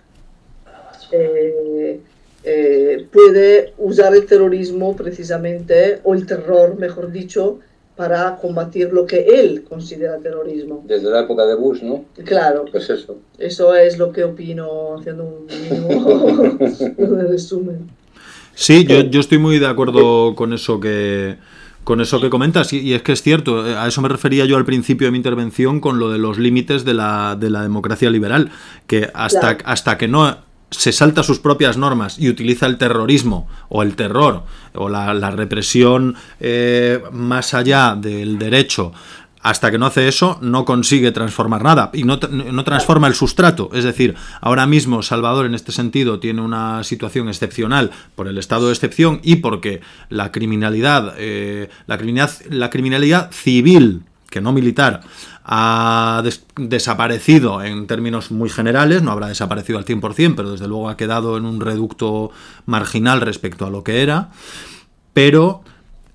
[3.10, 7.60] puede usar el terrorismo precisamente, o el terror, mejor dicho,
[8.00, 10.82] para combatir lo que él considera terrorismo.
[10.86, 12.06] Desde la época de Bush, ¿no?
[12.24, 12.64] Claro.
[12.72, 13.18] Pues eso.
[13.38, 17.90] Eso es lo que opino, haciendo un mínimo resumen.
[18.54, 21.36] Sí, yo, yo, estoy muy de acuerdo con eso que
[21.84, 24.64] con eso que comentas, y, es que es cierto, a eso me refería yo al
[24.64, 28.50] principio de mi intervención con lo de los límites de la, de la democracia liberal,
[28.86, 30.38] que hasta, hasta que no
[30.70, 36.16] se salta sus propias normas y utiliza el terrorismo o el terror o la, represión
[36.38, 38.92] eh, más allá del derecho
[39.42, 43.70] hasta que no hace eso, no consigue transformar nada y no, no, transforma el sustrato.
[43.72, 48.66] Es decir, ahora mismo Salvador en este sentido tiene una situación excepcional por el estado
[48.66, 49.80] de excepción y porque
[50.10, 55.00] la criminalidad, eh, la, criminalidad la criminalidad civil, que no militar,
[55.52, 56.22] ha
[56.56, 61.36] desaparecido en términos muy generales, no habrá desaparecido al 100%, pero desde luego ha quedado
[61.36, 62.30] en un reducto
[62.66, 64.30] marginal respecto a lo que era,
[65.12, 65.64] pero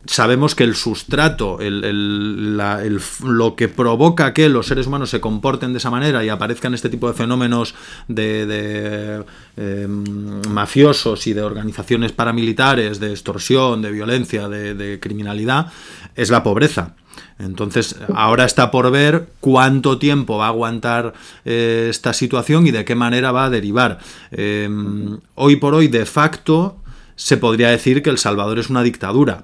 [0.05, 5.91] sabemos que el sustrato, lo que provoca que los seres humanos se comporten de esa
[5.91, 7.75] manera y aparezcan este tipo de fenómenos
[8.07, 9.21] de,
[9.57, 15.73] em, mafiosos y de organizaciones paramilitares, de extorsión, de violencia, de criminalidad,
[16.15, 16.95] es la pobreza.
[17.37, 22.85] Entonces, ahora está por ver cuánto tiempo va a aguantar eh, esta situación y de
[22.85, 23.99] qué manera va a derivar.
[24.31, 26.77] Em, hoy por hoy, de facto,
[27.15, 29.43] se podría decir que El Salvador es una dictadura.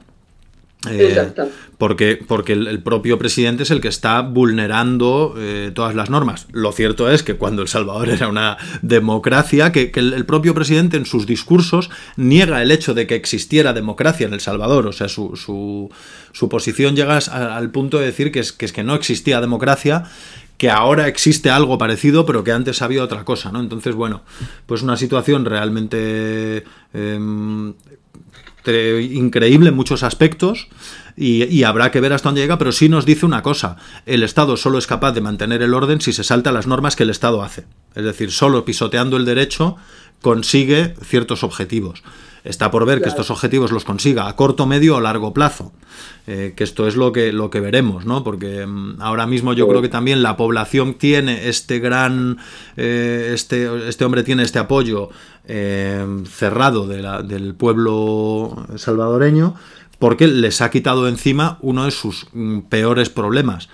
[0.89, 1.31] Eh,
[1.81, 6.45] porque, porque el, propio presidente es el que está vulnerando eh, todas las normas.
[6.51, 11.07] Lo cierto es que cuando El Salvador era una democracia, que, el, propio presidente en
[11.07, 14.85] sus discursos niega el hecho de que existiera democracia en El Salvador.
[14.85, 18.83] O sea, su, su, posición llega al punto de decir que es, que es que
[18.83, 20.03] no existía democracia
[20.59, 23.59] que ahora existe algo parecido, pero que antes había otra cosa, ¿no?
[23.59, 24.21] Entonces, bueno,
[24.67, 26.63] pues una situación realmente
[26.93, 27.73] em,
[28.65, 30.67] increíble en muchos aspectos
[31.17, 34.57] y, habrá que ver hasta dónde llega, pero sí nos dice una cosa, el Estado
[34.57, 37.43] solo es capaz de mantener el orden si se salta las normas que el Estado
[37.43, 37.65] hace.
[37.95, 39.77] Es decir, solo pisoteando el derecho
[40.21, 42.03] consigue ciertos objetivos.
[42.43, 45.73] Está por ver que estos objetivos los consiga a corto, medio o largo plazo.
[46.25, 48.23] Eh, que esto es lo que, lo que veremos, ¿no?
[48.23, 52.37] Porque mm, ahora mismo yo creo que también la población tiene este gran.
[52.77, 55.09] Eh, este, este hombre tiene este apoyo
[55.45, 59.55] eh, cerrado del pueblo salvadoreño
[60.01, 63.69] porque les ha quitado encima uno de sus mm, peores problemas.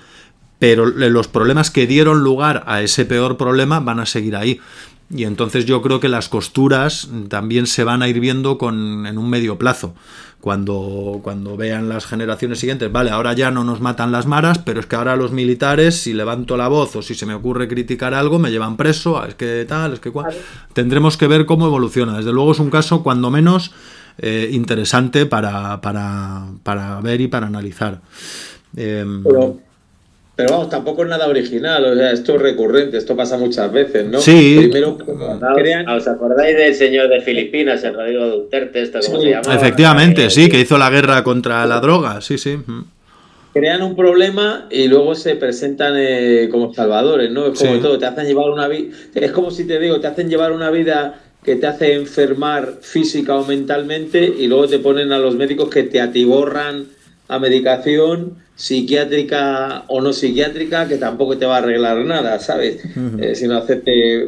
[0.59, 4.59] Pero los problemas que dieron lugar a ese peor problema van a seguir ahí.
[5.09, 9.17] Y entonces yo creo que las costuras también se van a ir viendo con, en
[9.17, 9.93] un medio plazo.
[10.41, 14.79] Cuando, cuando vean las generaciones siguientes, vale, ahora ya no nos matan las maras, pero
[14.79, 18.13] es que ahora los militares, si levanto la voz o si se me ocurre criticar
[18.13, 20.33] algo, me llevan preso, es que tal, es que cual.
[20.73, 22.17] Tendremos que ver cómo evoluciona.
[22.17, 23.71] Desde luego es un caso, cuando menos,
[24.19, 28.01] eh, interesante para, para, para, ver y para analizar.
[28.75, 29.59] Pero,
[30.37, 34.05] pero, vamos, tampoco es nada original, o sea, esto es recurrente, esto pasa muchas veces,
[34.05, 34.21] ¿no?
[34.21, 34.59] Sí.
[34.61, 34.95] Primero,
[35.95, 39.55] ¿Os acordáis del señor de Filipinas, el Rodrigo Duterte, esto cómo se llama?
[39.55, 42.55] Efectivamente, sí, que hizo la guerra contra la droga, sí, sí.
[43.51, 47.47] Crean un problema y luego se presentan eh, como salvadores, ¿no?
[47.47, 50.29] Es como todo, te hacen llevar una vida, es como si te digo, te hacen
[50.29, 55.17] llevar una vida que te hace enfermar física o mentalmente y luego te ponen a
[55.17, 56.85] los médicos que te atiborran
[57.27, 62.83] a medicación psiquiátrica o no psiquiátrica que tampoco te va a arreglar nada, ¿sabes?
[63.19, 64.27] Eh, si no hacerte...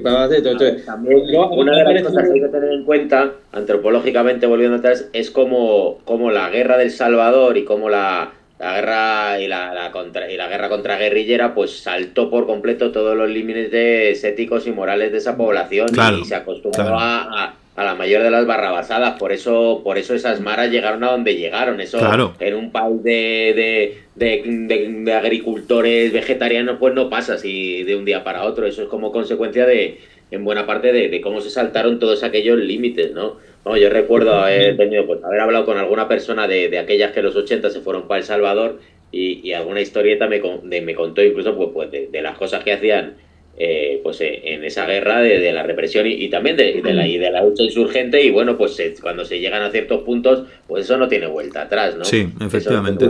[0.86, 5.32] También, una de las cosas que hay que tener en cuenta, antropológicamente volviendo atrás, es
[5.32, 10.36] como, como la guerra del Salvador y como la la guerra y la, contra, y
[10.36, 15.20] la guerra contra guerrillera pues saltó por completo todos los límites éticos y morales de
[15.20, 15.88] esa población
[16.22, 19.18] y se acostumbró a, la mayor de las barrabasadas.
[19.20, 21.82] Por eso por eso esas maras llegaron a donde llegaron.
[21.82, 22.00] Eso
[22.40, 28.44] en un país de, de, agricultores vegetarianos pues no pasa así de un día para
[28.44, 28.66] otro.
[28.66, 30.00] Eso es como consecuencia de
[30.32, 33.38] en buena parte de, cómo se saltaron todos aquellos límites no
[33.78, 37.36] yo recuerdo haber tenido, pues, haber hablado con alguna persona de, aquellas que en los
[37.36, 38.80] 80 se fueron para El Salvador
[39.12, 40.42] y, alguna historieta me,
[40.82, 43.16] me contó incluso pues, pues de, las cosas que hacían
[43.62, 47.30] eh, pues eh, en esa guerra de, la represión y, también de, la, y de
[47.30, 51.10] la lucha insurgente y bueno pues cuando se llegan a ciertos puntos pues eso no
[51.10, 53.10] tiene vuelta atrás no sí efectivamente.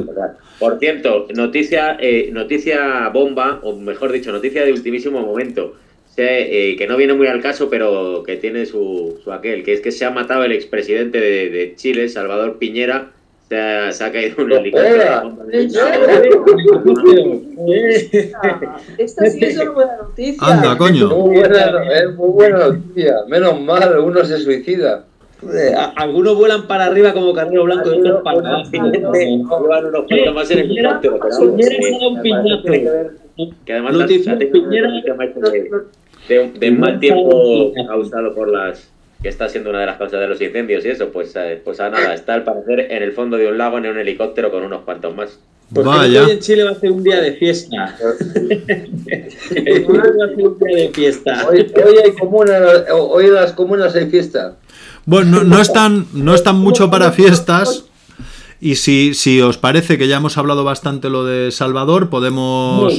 [0.57, 5.75] por cierto noticia eh, noticia bomba o mejor dicho noticia de ultimísimo momento.
[6.21, 9.79] Eh, que no viene muy al caso, pero que tiene su, su aquel, que es
[9.79, 13.13] que se ha matado el expresidente de, de Chile, Salvador Piñera,
[13.49, 15.37] se ha, se ha caído un helicóptero.
[18.97, 20.47] Esta sí es una buena noticia.
[20.47, 21.09] Anda, coño.
[21.09, 23.15] Muy buena, es muy buena noticia.
[23.27, 25.05] Menos mal, uno se suicida.
[25.95, 28.69] Algunos vuelan para arriba como carnero blanco y otros para abajo.
[28.71, 31.19] Llevan unos cuantos más en el helicóptero.
[33.65, 34.91] Que además noticia, Piñera,
[36.27, 38.91] de, de mal tiempo causado por las
[39.21, 41.79] que está siendo una de las causas de los incendios y eso, pues, eh, pues
[41.79, 44.63] a nada, está al parecer en el fondo de un lago en un helicóptero con
[44.63, 45.39] unos cuantos más.
[45.73, 47.95] Pues hoy en Chile va a ser un día de fiesta.
[48.01, 51.47] hoy va a ser un día de fiesta.
[51.47, 51.71] Hoy,
[52.03, 52.59] hay comuna,
[52.91, 54.55] hoy en las comunas hay fiesta.
[55.05, 57.85] Bueno, no, no, están, no están mucho para fiestas,
[58.61, 62.93] y si, si os parece que ya hemos hablado bastante lo de Salvador, podemos...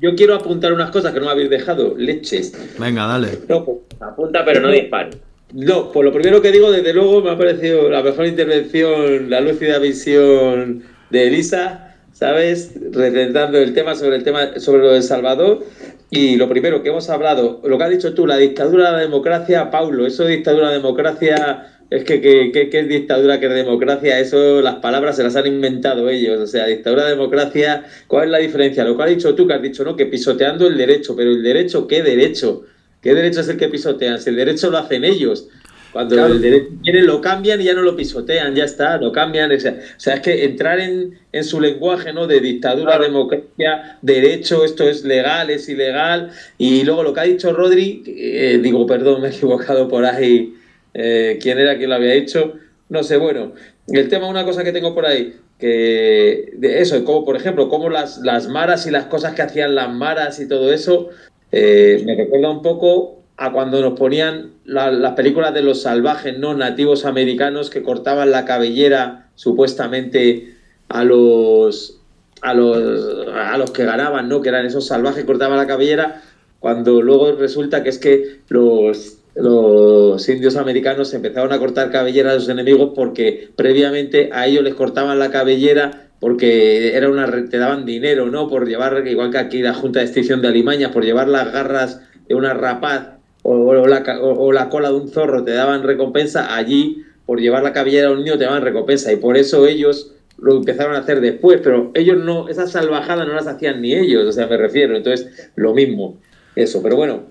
[0.00, 1.94] yo, quiero, apuntar unas cosas que no me habéis dejado.
[1.96, 2.52] Leches.
[2.78, 3.38] Venga, dale.
[3.48, 5.10] No, pues, apunta pero no dispara.
[5.52, 9.40] No, pues lo primero que digo, desde luego me ha parecido la mejor intervención, la
[9.40, 12.74] lúcida visión de Elisa, ¿sabes?
[12.74, 15.64] Representando el tema sobre el tema sobre lo de Salvador.
[16.10, 18.98] Y lo primero que hemos hablado, lo que has dicho tú, la dictadura de la
[18.98, 24.18] democracia, Paulo, eso de dictadura de democracia es que, que, es dictadura, que es democracia,
[24.18, 26.40] eso las palabras se las han inventado ellos.
[26.40, 28.84] O sea, dictadura, democracia, ¿cuál es la diferencia?
[28.84, 29.96] Lo que has dicho tú, que has dicho, ¿no?
[29.96, 32.64] Que pisoteando el derecho, pero el derecho, ¿qué derecho?
[33.00, 34.20] ¿Qué derecho es el que pisotean?
[34.20, 35.48] Si el derecho lo hacen ellos.
[35.92, 39.50] Cuando el derecho quieren, lo cambian y ya no lo pisotean, ya está, lo cambian.
[39.50, 42.26] O sea, es que entrar en, en, su lenguaje, ¿no?
[42.26, 46.30] De dictadura, democracia, derecho, esto es legal, es ilegal.
[46.58, 50.54] Y luego lo que ha dicho Rodri, eh, digo, perdón, me he equivocado por ahí
[50.94, 52.54] eh, quién era quien lo había hecho,
[52.88, 53.52] no sé, bueno,
[53.88, 57.88] el tema, una cosa que tengo por ahí, que de eso, como por ejemplo, como
[57.90, 61.10] las, las maras y las cosas que hacían las maras y todo eso,
[61.52, 66.54] eh, me recuerda un poco a cuando nos ponían las películas de los salvajes no
[66.54, 70.56] nativos americanos que cortaban la cabellera supuestamente
[70.88, 72.00] a los
[72.42, 74.42] a los a los que ganaban, ¿no?
[74.42, 76.22] Que eran esos salvajes cortaban la cabellera
[76.58, 82.40] cuando luego resulta que es que los los indios americanos empezaron a cortar cabellera a
[82.40, 87.84] sus enemigos porque previamente a ellos les cortaban la cabellera porque era una te daban
[87.84, 88.48] dinero, ¿no?
[88.48, 92.00] Por llevar, igual que aquí la Junta de Extinción de Alimaña, por llevar las garras
[92.26, 93.10] de una rapaz
[93.42, 97.72] o, la, o, la, cola de un zorro te daban recompensa, allí por llevar la
[97.72, 99.12] cabellera a un niño te daban recompensa.
[99.12, 103.34] Y por eso ellos lo empezaron a hacer después, pero ellos no, esas salvajadas no
[103.34, 106.16] las hacían ni ellos, o sea, me refiero, entonces lo mismo,
[106.54, 107.24] eso, pero bueno,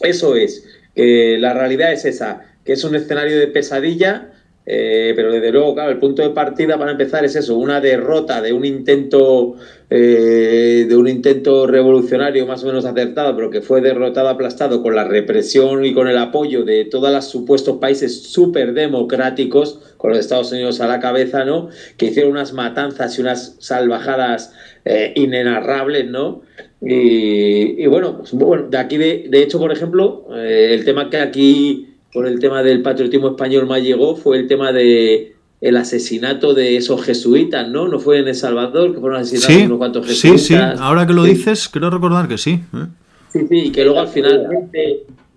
[0.00, 0.64] eso es.
[0.94, 4.31] Que la realidad es esa, que es un escenario de pesadilla,
[4.64, 8.40] eh, pero desde luego, claro, el punto de partida para empezar es eso, una derrota
[8.40, 9.56] de un intento
[9.90, 14.94] eh, de un intento revolucionario más o menos acertado, pero que fue derrotado, aplastado con
[14.94, 20.20] la represión y con el apoyo de todos los supuestos países súper democráticos, con los
[20.20, 21.68] Estados Unidos a la cabeza, ¿no?
[21.96, 24.54] Que hicieron unas matanzas y unas salvajadas
[24.84, 26.42] eh, inenarrables, ¿no?
[26.80, 32.26] Y, bueno, pues, bueno, de aquí, de, hecho, por ejemplo, el tema que aquí, por
[32.26, 37.02] el tema del patriotismo español más llegó, fue el tema de el asesinato de esos
[37.04, 37.86] jesuitas, ¿no?
[37.86, 40.40] ¿No fue en El Salvador que fueron asesinados unos cuantos jesuitas?
[40.40, 42.60] Sí, sí, ahora que lo dices, creo recordar que sí.
[42.74, 42.86] ¿eh?
[43.32, 44.48] Sí, sí, y que luego al final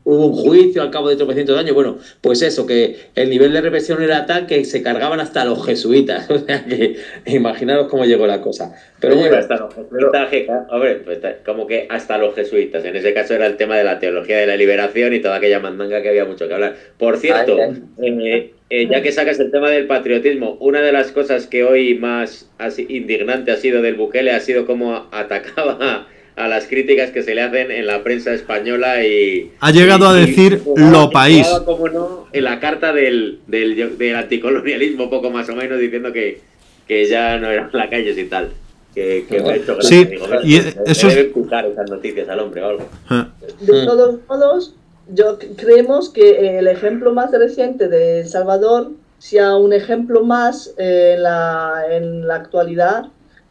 [0.06, 1.74] hubo un juicio al cabo de 300 años.
[1.74, 5.66] Bueno, pues eso, que el nivel de represión era tal que se cargaban hasta los
[5.66, 6.30] jesuitas.
[6.36, 8.76] O sea que imaginaros cómo llegó la cosa.
[8.99, 12.86] Pero bueno, hasta los jesuitas, pues, como que hasta los jesuitas.
[12.86, 15.60] En ese caso era el tema de la teología de la liberación y toda aquella
[15.60, 16.76] mandanga que había mucho que hablar.
[16.99, 21.47] Por cierto, eh, eh, ya que sacas el tema del patriotismo, una de las cosas
[21.47, 27.11] que hoy más indignante ha sido del Bukele ha sido cómo atacaba a las críticas
[27.11, 29.51] que se le hacen en la prensa española y...
[29.59, 31.47] Ha llegado a decir lo país.
[31.65, 36.41] Como no, en la carta del, del, del, anticolonialismo, poco más o menos, diciendo que,
[36.88, 38.51] que ya no eran calle y tal.
[38.93, 40.09] que, me ha hecho Sí,
[40.43, 42.89] y eso debe escuchar esas noticias al hombre o algo.
[43.09, 43.29] Ah.
[43.61, 44.75] De todos modos,
[45.07, 51.13] yo creemos que el ejemplo más reciente de El Salvador sea un ejemplo más eh,
[51.15, 53.05] en, la, en la actualidad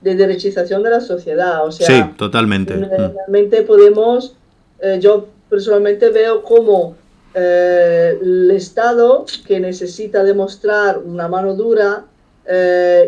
[0.05, 1.67] de derechización de la sociedad.
[1.67, 2.75] O sea, sí, totalmente.
[2.75, 2.91] Mm.
[2.91, 4.37] Realmente podemos,
[4.81, 6.95] eh, yo personalmente veo como
[7.35, 12.05] eh, el Estado que necesita demostrar una mano dura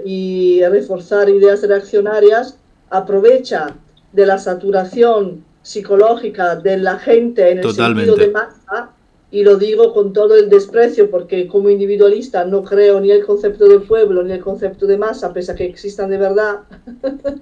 [0.07, 2.57] y reforzar ideas reaccionarias,
[2.89, 3.75] aprovecha
[4.11, 8.96] de la saturación psicológica de la gente en el sentido de masa
[9.31, 13.69] y lo digo con todo el desprecio porque como individualista no creo ni el concepto
[13.69, 16.61] del pueblo ni el concepto de masa, pese a que existan de verdad.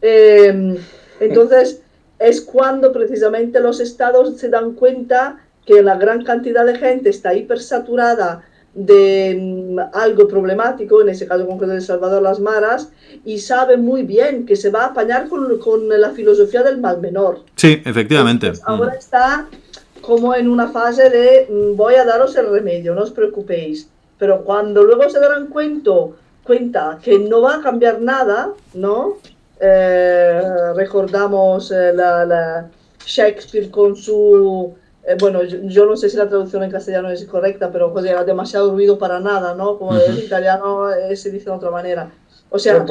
[0.00, 0.76] Em,
[1.20, 1.82] entonces,
[2.18, 7.34] es cuando precisamente los estados se dan cuenta que la gran cantidad de gente está
[7.34, 8.44] hipersaturada
[8.74, 12.90] de mm, algo problemático, en ese caso concreto de El Salvador, las maras,
[13.24, 17.00] y sabe muy bien que se va a apañar con, con la filosofía del mal
[17.00, 17.44] menor.
[17.56, 18.52] Sí, efectivamente.
[18.64, 19.46] ahora está
[20.02, 23.88] como en una fase de mm, voy a daros el remedio, no os preocupéis.
[24.18, 25.90] Pero cuando luego se darán cuenta,
[26.44, 29.16] cuenta que no va a cambiar nada, ¿no?
[29.58, 30.42] Eh,
[30.74, 32.68] recordamos eh, la,
[33.04, 34.74] Shakespeare con su...
[35.04, 38.22] Eh, bueno, yo, no sé si la traducción en castellano es correcta, pero pues era
[38.24, 39.78] demasiado ruido para nada, ¿no?
[39.78, 42.10] Como en italiano se dice de otra manera.
[42.54, 42.84] O sea,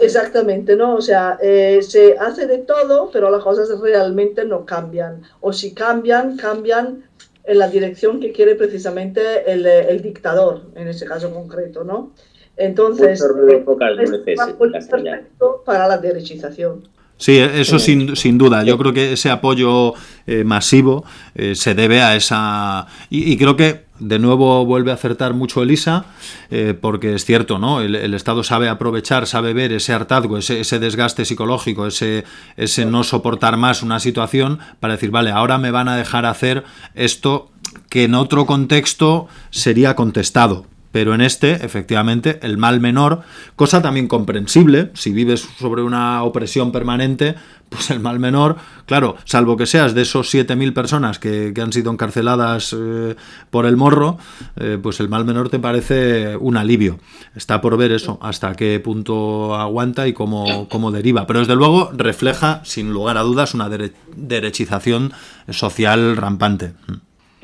[0.00, 0.96] exactamente, ¿no?
[0.96, 5.22] O sea, eh, se hace de todo, pero las cosas realmente no cambian.
[5.40, 7.04] O si cambian, cambian
[7.44, 12.10] en la dirección que quiere precisamente el, el dictador, en ese caso concreto, ¿no?
[12.56, 16.88] Entonces, es perfecto para la derechización.
[17.16, 18.64] Sí, eso sin, sin, duda.
[18.64, 19.94] Yo creo que ese apoyo
[20.26, 21.04] eh, masivo
[21.34, 22.86] eh, se debe a esa...
[23.08, 26.06] Y, creo que de nuevo vuelve a acertar mucho Elisa,
[26.50, 27.80] eh, porque es cierto, ¿no?
[27.80, 32.24] El, Estado sabe aprovechar, sabe ver ese hartazgo, ese, ese, desgaste psicológico, ese,
[32.56, 36.64] ese no soportar más una situación para decir, vale, ahora me van a dejar hacer
[36.94, 37.50] esto
[37.88, 43.22] que en otro contexto sería contestado pero en este, efectivamente, el mal menor,
[43.56, 47.34] cosa también comprensible, si vives sobre una opresión permanente,
[47.68, 48.56] pues el mal menor,
[48.86, 53.16] claro, salvo que seas de esos 7.000 personas que, han sido encarceladas eh,
[53.50, 54.18] por el morro,
[54.56, 56.98] eh, pues el mal menor te parece un alivio.
[57.34, 61.26] Está por ver eso, hasta qué punto aguanta y cómo, cómo deriva.
[61.26, 63.68] Pero desde luego refleja, sin lugar a dudas, una
[64.16, 65.12] derechización
[65.48, 66.74] social rampante.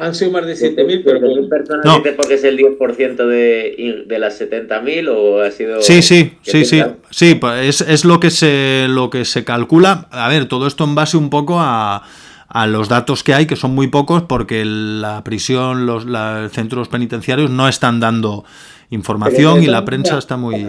[0.01, 1.21] Han sido más de 7.000, pero...
[1.85, 2.03] no.
[2.17, 5.83] porque es el 10% de, de las 70.000 o ha sido...?
[5.83, 10.09] Sí, sí, sí, sí, sí, pues es, es, lo, que se, lo que se calcula.
[10.11, 12.03] A ver, todo esto en base un poco a,
[12.49, 16.07] a los datos que hay, que son muy pocos, porque la prisión, los
[16.53, 18.45] centros penitenciarios no están dando
[18.91, 20.67] información y la prensa está muy...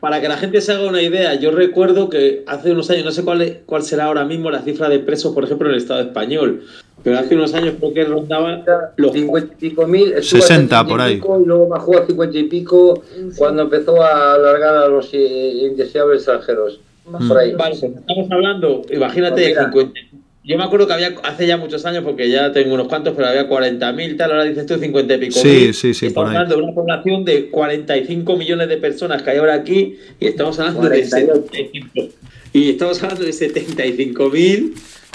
[0.00, 3.12] Para que la gente se haga una idea, yo recuerdo que hace unos años, no
[3.12, 6.00] sé cuál, cuál será ahora mismo la cifra de presos, por ejemplo, en el Estado
[6.00, 6.64] español,
[7.02, 8.62] pero hace unos años creo que rondaba
[8.96, 11.14] los 50 y pico mil, 60 por ahí.
[11.14, 13.02] y luego bajó a 50 y pico
[13.36, 16.80] cuando empezó a alargar a los indeseables extranjeros.
[17.28, 17.54] Por ahí.
[17.54, 20.00] Vale, pues estamos hablando, imagínate, 50.
[20.46, 23.26] Yo me acuerdo que había hace ya muchos años, porque ya tengo unos cuantos, pero
[23.26, 25.40] había 40.000 tal, ahora dices tú 50 y pico.
[25.40, 25.74] Sí, mil.
[25.74, 26.06] sí, sí.
[26.06, 30.26] Estamos hablando de una población de 45 millones de personas que hay ahora aquí y
[30.26, 31.88] estamos hablando de 75.
[32.52, 34.72] Y estamos hablando de 75.000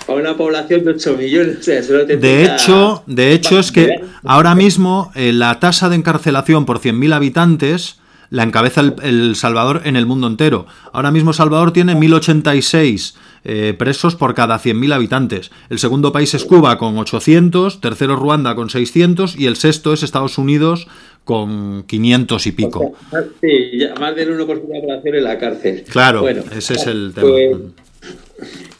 [0.10, 1.66] a una población de 8 millones.
[1.66, 7.14] de hecho, de hecho es que ahora mismo eh, la tasa de encarcelación por 100.000
[7.14, 8.02] habitantes
[8.32, 10.66] la encabeza el, Salvador en el mundo entero.
[10.94, 13.14] Ahora mismo Salvador tiene 1.086
[13.44, 15.52] eh, presos por cada 100.000 habitantes.
[15.70, 20.04] El segundo país es Cuba con 800, tercero Ruanda con 600 y el sexto es
[20.04, 20.88] Estados Unidos
[21.24, 22.94] con 500 y pico.
[23.42, 25.84] sí, más del 1% de la población en la cárcel.
[25.90, 27.28] Claro, ese es el tema.
[27.30, 27.58] Pues,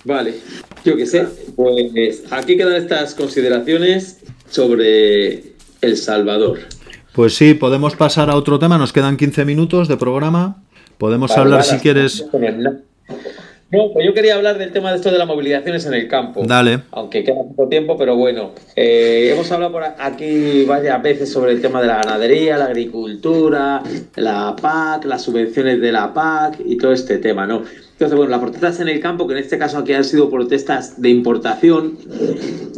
[0.04, 0.36] Vale,
[0.84, 1.28] yo qué sé.
[1.56, 6.60] Pues aquí quedan estas consideraciones sobre El Salvador.
[7.14, 8.78] Pues sí, podemos pasar a otro tema.
[8.78, 10.64] Nos quedan 15 minutos de programa.
[10.98, 12.26] Podemos hablar si quieres.
[13.72, 16.44] No, pues yo quería hablar del tema de esto de las movilizaciones en el campo.
[16.46, 16.82] Dale.
[16.92, 18.52] Aunque queda poco tiempo, pero bueno.
[18.76, 23.82] Eh, hemos hablado por aquí varias veces sobre el tema de la ganadería, la agricultura,
[24.16, 27.64] la PAC, las subvenciones de la PAC y todo este tema, ¿no?
[27.94, 31.00] Entonces, bueno, las protestas en el campo, que en este caso aquí han sido protestas
[31.02, 31.98] de importación,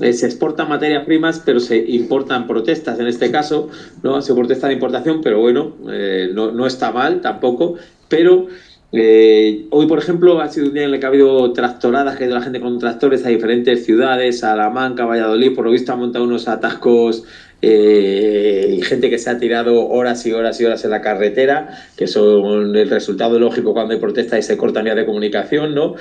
[0.02, 3.70] eh, se exportan materias primas, pero se importan protestas en este caso,
[4.04, 4.22] ¿no?
[4.22, 7.76] Se protesta de importación, pero bueno, eh, no, no, está mal tampoco,
[8.10, 8.48] pero
[8.94, 12.24] eh, hoy, por ejemplo, ha sido un día en el que ha habido tractoradas, que
[12.24, 16.00] ha ido la gente con tractores a diferentes ciudades, Salamanca, Valladolid, por lo visto han
[16.00, 17.24] montado unos atascos
[17.66, 22.08] eh, gente que se ha tirado horas y horas y horas en la carretera, que
[22.08, 25.96] son el resultado lógico cuando hay protesta y se cortan vías de comunicación, ¿no?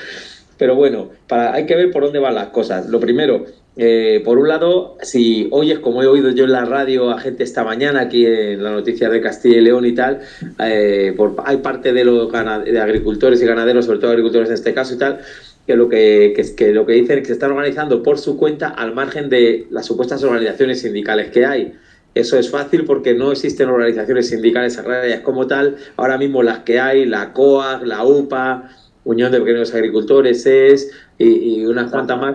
[0.59, 2.87] Pero bueno, hay que ver por dónde van las cosas.
[2.89, 3.47] Lo primero,
[3.77, 7.43] eh, por un lado, si oyes, como he oído yo en la radio a gente
[7.43, 10.21] esta mañana aquí en la noticia de Castilla y León y tal,
[10.59, 14.95] eh, por, hay parte de los agricultores y ganaderos, sobre todo agricultores en este caso
[14.95, 15.21] y tal,
[15.67, 18.69] que lo que, que, lo que dicen es que se están organizando por su cuenta
[18.69, 21.73] al margen de las supuestas organizaciones sindicales que hay.
[22.15, 25.77] Eso es fácil porque no existen organizaciones sindicales agrarias como tal.
[25.97, 28.69] Ahora mismo las que hay, la COAG, la UPA,
[29.05, 30.91] Unión de Pequeños Agricultores, es
[31.25, 32.35] y, unas cuantas más,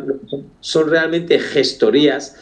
[0.60, 2.36] son realmente gestorías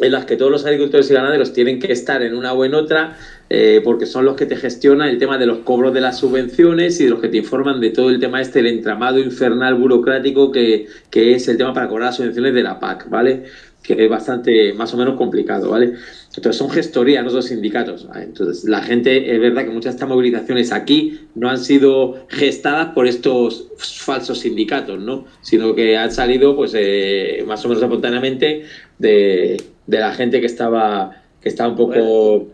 [0.00, 2.74] en las que todos los agricultores y ganaderos tienen que estar en una o en
[2.74, 3.18] otra,
[3.50, 7.00] eh, porque son los que te gestionan el tema de los cobros de las subvenciones
[7.00, 10.50] y de los que te informan de todo el tema este, el entramado infernal burocrático
[10.50, 13.44] que, que es el tema para cobrar las subvenciones de la PAC, ¿vale?
[13.82, 15.94] Que es bastante, más o menos complicado, ¿vale?
[16.36, 18.06] Entonces son gestorías, no son sindicatos.
[18.14, 22.92] Entonces la gente, es verdad que muchas de estas movilizaciones aquí no han sido gestadas
[22.94, 25.24] por estos falsos sindicatos, ¿no?
[25.40, 28.64] Sino que han salido, pues, eh, más o menos espontáneamente
[28.98, 29.56] de,
[29.86, 32.48] la gente que estaba que estaba un poco...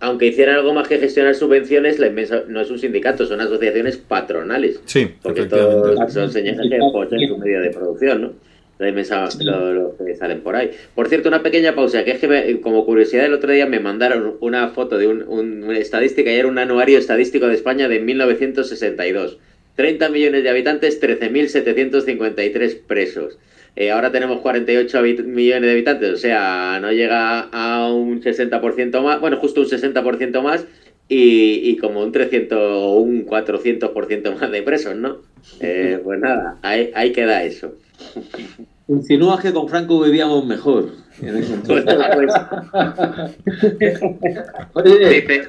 [0.00, 3.96] aunque, hicieran algo más que gestionar subvenciones, la inmensa, no es un sindicato, son asociaciones
[3.96, 4.80] patronales.
[4.84, 8.51] Sí, porque todos son señales que poseen su medio de producción, ¿no?
[8.90, 10.70] Los que salen por ahí.
[10.94, 14.36] Por cierto, una pequeña pausa, que es que como curiosidad el otro día me mandaron
[14.40, 19.38] una foto de un, una estadística y era un anuario estadístico de España de 1962.
[19.76, 23.38] 30 millones de habitantes, 13.753 presos.
[23.74, 29.18] Eh, ahora tenemos 48 millones de habitantes, o sea, no llega a un 60% más,
[29.18, 30.66] bueno, justo un 60% más
[31.08, 35.22] y, y, como un 300 o un 400% más de presos, ¿no?
[35.60, 37.74] Eh, pues nada, ahí, ahí queda eso.
[38.92, 40.86] Insinúa que con Franco vivíamos mejor.
[44.72, 45.44] Oye,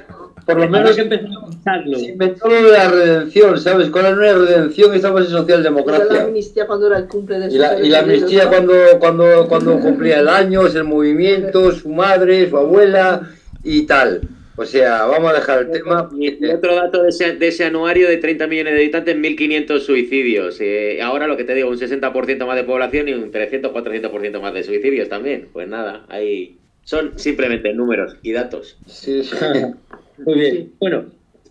[0.46, 3.90] por lo menos se inventó lo de la redención, ¿sabes?
[3.90, 6.06] Con la nueva redención estamos en socialdemocracia.
[6.10, 9.48] Y la amnistía cuando era el cumple de Y la, y la amnistía cuando, cuando,
[9.48, 13.30] cuando cumplía el año, es el movimiento, su madre, su abuela
[13.64, 14.22] y tal.
[14.56, 16.10] O sea, vamos a dejar el tema.
[16.18, 20.62] Y otro dato de ese, anuario de 30 millones de habitantes, 1.500 suicidios.
[20.62, 24.54] Eh, ahora lo que te digo, un 60% más de población y un 300-400% más
[24.54, 25.50] de suicidios también.
[25.52, 28.78] Pues nada, ahí son simplemente números y datos.
[28.86, 29.36] Sí, sí.
[30.26, 30.74] Muy bien.
[30.80, 31.06] Bueno,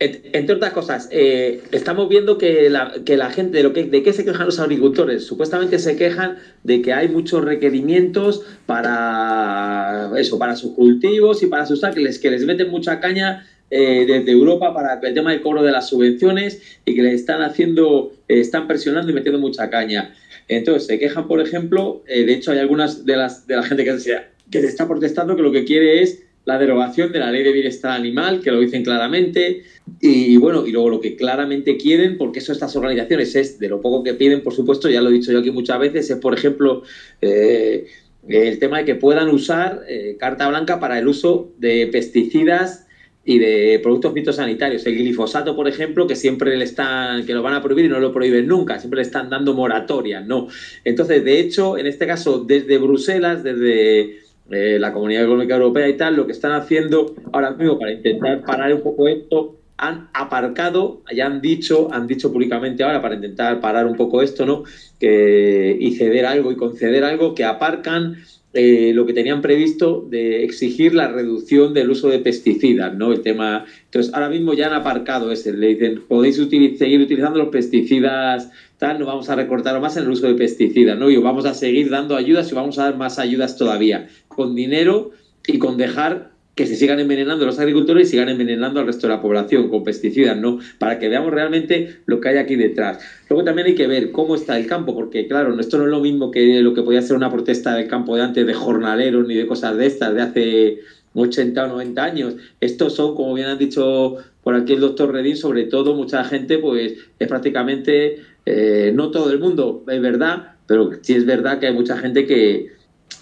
[0.05, 5.25] entre otras cosas, eh, estamos viendo que la, gente, ¿de qué se quejan los agricultores?
[5.25, 11.67] Supuestamente se quejan de que hay muchos requerimientos para eso, para sus cultivos y para
[11.67, 15.63] sus ángeles, que les meten mucha caña eh, desde Europa para el tema del cobro
[15.63, 20.15] de las subvenciones y que les están haciendo, eh, están presionando y metiendo mucha caña.
[20.49, 23.99] Entonces, se quejan, por ejemplo, de hecho hay algunas de las de la gente que,
[24.01, 24.19] se,
[24.51, 27.93] que está protestando que lo que quiere es la derogación de la ley de bienestar
[27.93, 29.63] animal, que lo dicen claramente,
[30.01, 33.81] y, bueno, y luego lo que claramente quieren, porque eso estas organizaciones es de lo
[33.81, 36.35] poco que piden, por supuesto, ya lo he dicho yo aquí muchas veces, es por
[36.35, 36.83] ejemplo
[37.21, 37.87] eh,
[38.29, 42.87] el tema de que puedan usar eh, carta blanca para el uso de pesticidas
[43.25, 44.85] y de productos fitosanitarios.
[44.87, 48.01] El glifosato, por ejemplo, que siempre le están, que lo van a prohibir y no
[48.01, 50.49] lo prohíben nunca, siempre le están dando moratorias, ¿no?
[50.85, 55.97] Entonces, de hecho, en este caso, desde Bruselas, desde eh, la Comunidad Económica Europea y
[55.97, 61.03] tal, lo que están haciendo ahora mismo para intentar parar un poco esto, han aparcado,
[61.15, 64.63] ya han dicho, han dicho públicamente ahora para intentar parar un poco esto, ¿no?
[65.01, 68.19] Que, y ceder algo y conceder algo, que aparcan
[68.55, 73.13] eh, lo que tenían previsto de exigir la reducción del uso de pesticidas, ¿no?
[73.13, 73.65] El tema.
[73.85, 75.53] Entonces, ahora mismo ya han aparcado ese.
[75.55, 80.11] Le dicen, podéis seguir utilizando los pesticidas, tal, no vamos a recortar más en el
[80.11, 81.11] uso de pesticidas, ¿no?
[81.11, 85.13] Y vamos a seguir dando ayudas y vamos a dar más ayudas todavía, con dinero
[85.47, 89.15] y con dejar que se sigan envenenando los agricultores y sigan envenenando al resto de
[89.15, 90.59] la población con pesticidas, ¿no?
[90.79, 92.99] Para que veamos realmente lo que hay aquí detrás.
[93.31, 96.01] Luego también hay que ver cómo está el campo, porque claro, esto no es lo
[96.01, 99.35] mismo que lo que podía ser una protesta del campo de antes de jornaleros ni
[99.35, 100.79] de cosas de estas, de hace
[101.15, 102.35] 80 o 90 años.
[102.61, 106.59] Estos son, como bien han dicho por aquí el doctor Redín, sobre todo mucha gente,
[106.59, 111.69] pues es prácticamente, eh, no todo el mundo, es verdad, pero sí es verdad que
[111.69, 112.73] hay mucha gente que,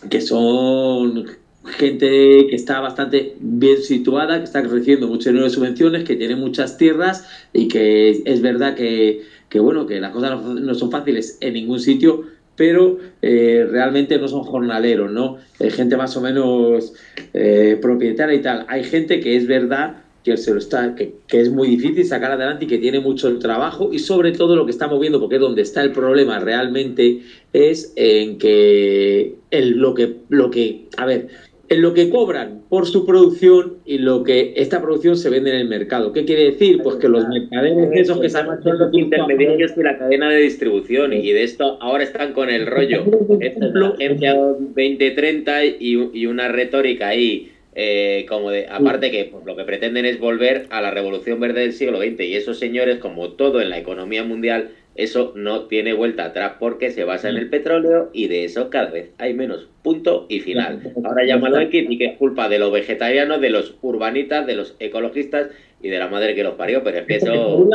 [0.09, 1.27] que son
[1.71, 6.37] gente que está bastante bien situada, que está recibiendo mucho dinero de subvenciones, que tiene
[6.37, 9.23] muchas tierras y que es verdad que,
[9.55, 12.25] bueno, que las cosas no son fáciles en ningún sitio,
[12.57, 15.39] pero eh, realmente no son jornaleros, ¿no?
[15.59, 16.93] Hay gente más o menos
[17.33, 18.67] eh, propietaria y tal.
[18.69, 22.67] Hay gente que es verdad que se lo está, que, es muy difícil sacar adelante
[22.67, 25.63] y que tiene mucho trabajo y sobre todo lo que estamos viendo, porque es donde
[25.63, 31.29] está el problema realmente, es en que, el, lo que, lo que, a ver,
[31.71, 35.57] en lo que cobran por su producción y lo que esta producción se vende en
[35.57, 36.13] el mercado.
[36.13, 36.83] ¿Qué quiere decir?
[36.83, 41.31] Pues que los mercaderes esos que son los intermediarios de la cadena de distribución y
[41.31, 43.05] de esto ahora están con el rollo.
[43.41, 49.65] Ejemplo, 2030 y, y una retórica ahí eh, como de, aparte que pues, lo que
[49.65, 53.61] pretenden es volver a la revolución verde del siglo XX y esos señores, como todo
[53.61, 54.71] en la economía mundial,
[55.03, 58.91] eso no tiene vuelta atrás porque se basa en el petróleo y de eso cada
[58.91, 59.69] vez hay menos.
[59.83, 60.81] Punto y final.
[61.05, 64.77] Ahora llámalo X y que es culpa de los vegetarianos, de los urbanitas, de los
[64.79, 65.49] ecologistas
[65.83, 67.69] y de la madre que los parió, pero es que eso...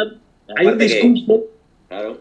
[0.56, 1.55] Hay un discurso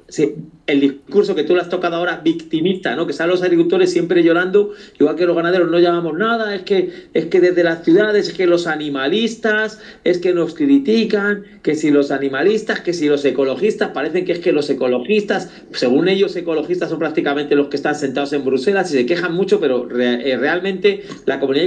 [0.09, 0.35] Sí,
[0.67, 3.07] el discurso que tú le has tocado ahora, victimista, ¿no?
[3.07, 7.09] Que salen los agricultores siempre llorando, igual que los ganaderos no llamamos nada, es que,
[7.13, 11.91] es que desde las ciudades, es que los animalistas, es que nos critican, que si
[11.91, 16.91] los animalistas, que si los ecologistas, parecen que es que los ecologistas, según ellos, ecologistas
[16.91, 21.05] son prácticamente los que están sentados en Bruselas y se quejan mucho, pero eh, realmente
[21.27, 21.67] la Comunidad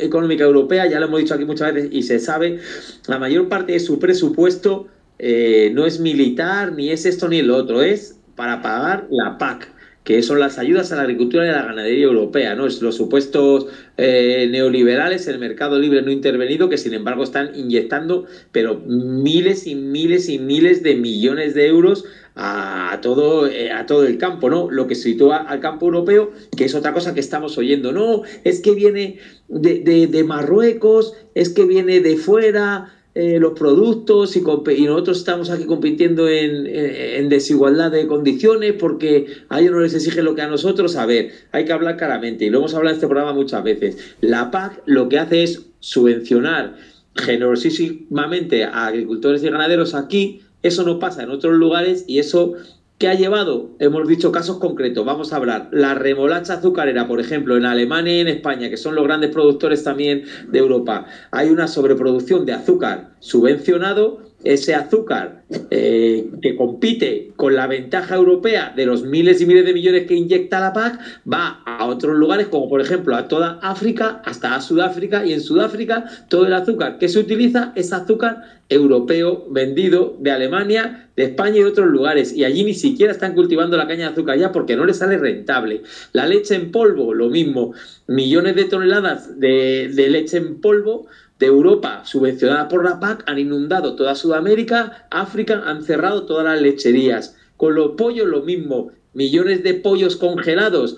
[0.00, 2.60] Económica Europea, ya lo hemos dicho aquí muchas veces y se sabe,
[3.08, 4.88] la mayor parte de su presupuesto
[5.18, 9.68] eh, no es militar, ni es esto ni el otro, es para pagar la PAC,
[10.04, 12.66] que son las ayudas a la agricultura y a la ganadería europea, ¿no?
[12.66, 18.26] Es los supuestos eh, neoliberales, el mercado libre no intervenido, que sin embargo están inyectando,
[18.52, 22.04] pero miles y miles y miles de millones de euros
[22.36, 24.70] a todo, eh, a todo el campo, ¿no?
[24.70, 27.92] Lo que sitúa al campo europeo, que es otra cosa que estamos oyendo.
[27.92, 34.36] No, es que viene de, de Marruecos, es que viene de fuera, eh, los productos
[34.36, 40.26] y, nosotros estamos aquí compitiendo en, desigualdad de condiciones porque a ellos no les exigen
[40.26, 40.96] lo que a nosotros.
[40.96, 43.96] A ver, hay que hablar claramente y lo hemos hablado en este programa muchas veces.
[44.20, 46.76] La PAC lo que hace es subvencionar
[47.14, 50.42] generosísimamente a agricultores y ganaderos aquí.
[50.62, 52.52] Eso no pasa en otros lugares y eso
[52.98, 53.76] ¿Qué ha llevado?
[53.78, 55.04] Hemos dicho casos concretos.
[55.04, 55.68] Vamos a hablar.
[55.70, 59.84] La remolacha azucarera, por ejemplo, en Alemania y en España, que son los grandes productores
[59.84, 67.54] también de Europa, hay una sobreproducción de azúcar subvencionado ese azúcar eh, que compite con
[67.54, 71.62] la ventaja europea de los miles y miles de millones que inyecta la PAC, va
[71.64, 76.04] a otros lugares, como por ejemplo a toda África, hasta a Sudáfrica, y en Sudáfrica
[76.28, 81.60] todo el azúcar que se utiliza es azúcar europeo vendido de Alemania, de España y
[81.60, 82.32] de otros lugares.
[82.32, 85.18] Y allí ni siquiera están cultivando la caña de azúcar ya porque no les sale
[85.18, 85.82] rentable.
[86.12, 87.74] La leche en polvo, lo mismo.
[88.08, 91.06] Millones de toneladas de, de leche en polvo
[91.38, 96.60] de Europa, subvencionada por la PAC, han inundado toda Sudamérica, África, han cerrado todas las
[96.60, 97.36] lecherías.
[97.56, 100.96] Con los pollos lo mismo, millones de pollos congelados,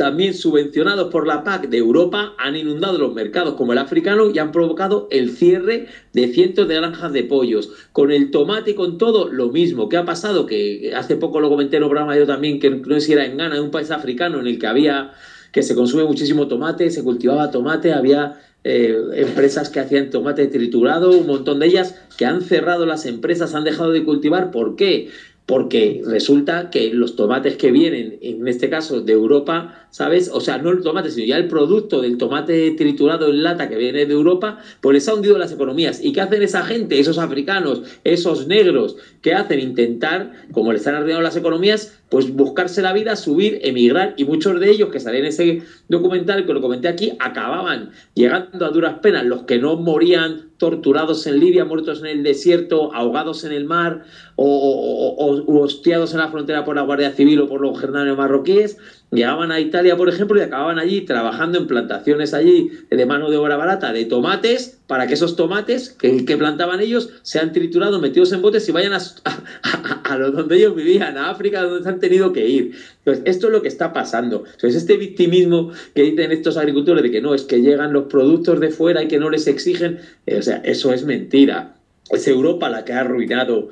[0.00, 4.38] también subvencionados por la PAC de Europa, han inundado los mercados como el africano y
[4.38, 7.70] han provocado el cierre de cientos de granjas de pollos.
[7.92, 9.90] Con el tomate y con todo, lo mismo.
[9.90, 10.46] ¿Qué ha pasado?
[10.46, 13.36] Que hace poco lo comenté en un yo también, que no sé si era en
[13.36, 15.12] Ghana, en un país africano en el que había
[15.52, 21.10] que se consume muchísimo tomate, se cultivaba tomate, había eh, empresas que hacían tomate triturado,
[21.12, 24.50] un montón de ellas que han cerrado las empresas, han dejado de cultivar.
[24.50, 25.08] ¿Por qué?
[25.46, 30.30] Porque resulta que los tomates que vienen, en este caso de Europa, ¿sabes?
[30.32, 33.76] O sea, no el tomate, sino ya el producto del tomate triturado en lata que
[33.76, 36.04] viene de Europa, pues les ha hundido las economías.
[36.04, 38.96] ¿Y qué hacen esa gente, esos africanos, esos negros?
[39.22, 39.58] ¿Qué hacen?
[39.58, 44.58] Intentar, como les están arruinando las economías, pues buscarse la vida, subir, emigrar, y muchos
[44.58, 48.98] de ellos que salían en ese documental que lo comenté aquí, acababan llegando a duras
[48.98, 53.64] penas, los que no morían torturados en Libia, muertos en el desierto, ahogados en el
[53.64, 54.02] mar,
[54.34, 58.76] o, hostiados en la frontera por la Guardia Civil o por los germanos marroquíes,
[59.10, 63.36] llegaban a Italia, por ejemplo, y acababan allí trabajando en plantaciones allí de mano de
[63.36, 68.42] obra barata de tomates, para que esos tomates que, plantaban ellos sean triturados, metidos en
[68.42, 68.98] botes y vayan a,
[70.04, 72.72] a, donde ellos vivían, a África, donde se han tenido que ir.
[72.98, 74.44] Entonces, esto es lo que está pasando.
[74.44, 78.58] Entonces, este victimismo que dicen estos agricultores de que no, es que llegan los productos
[78.60, 81.76] de fuera y que no les exigen, eh, o sea, eso es mentira.
[82.10, 83.68] Es Europa la que ha arruinado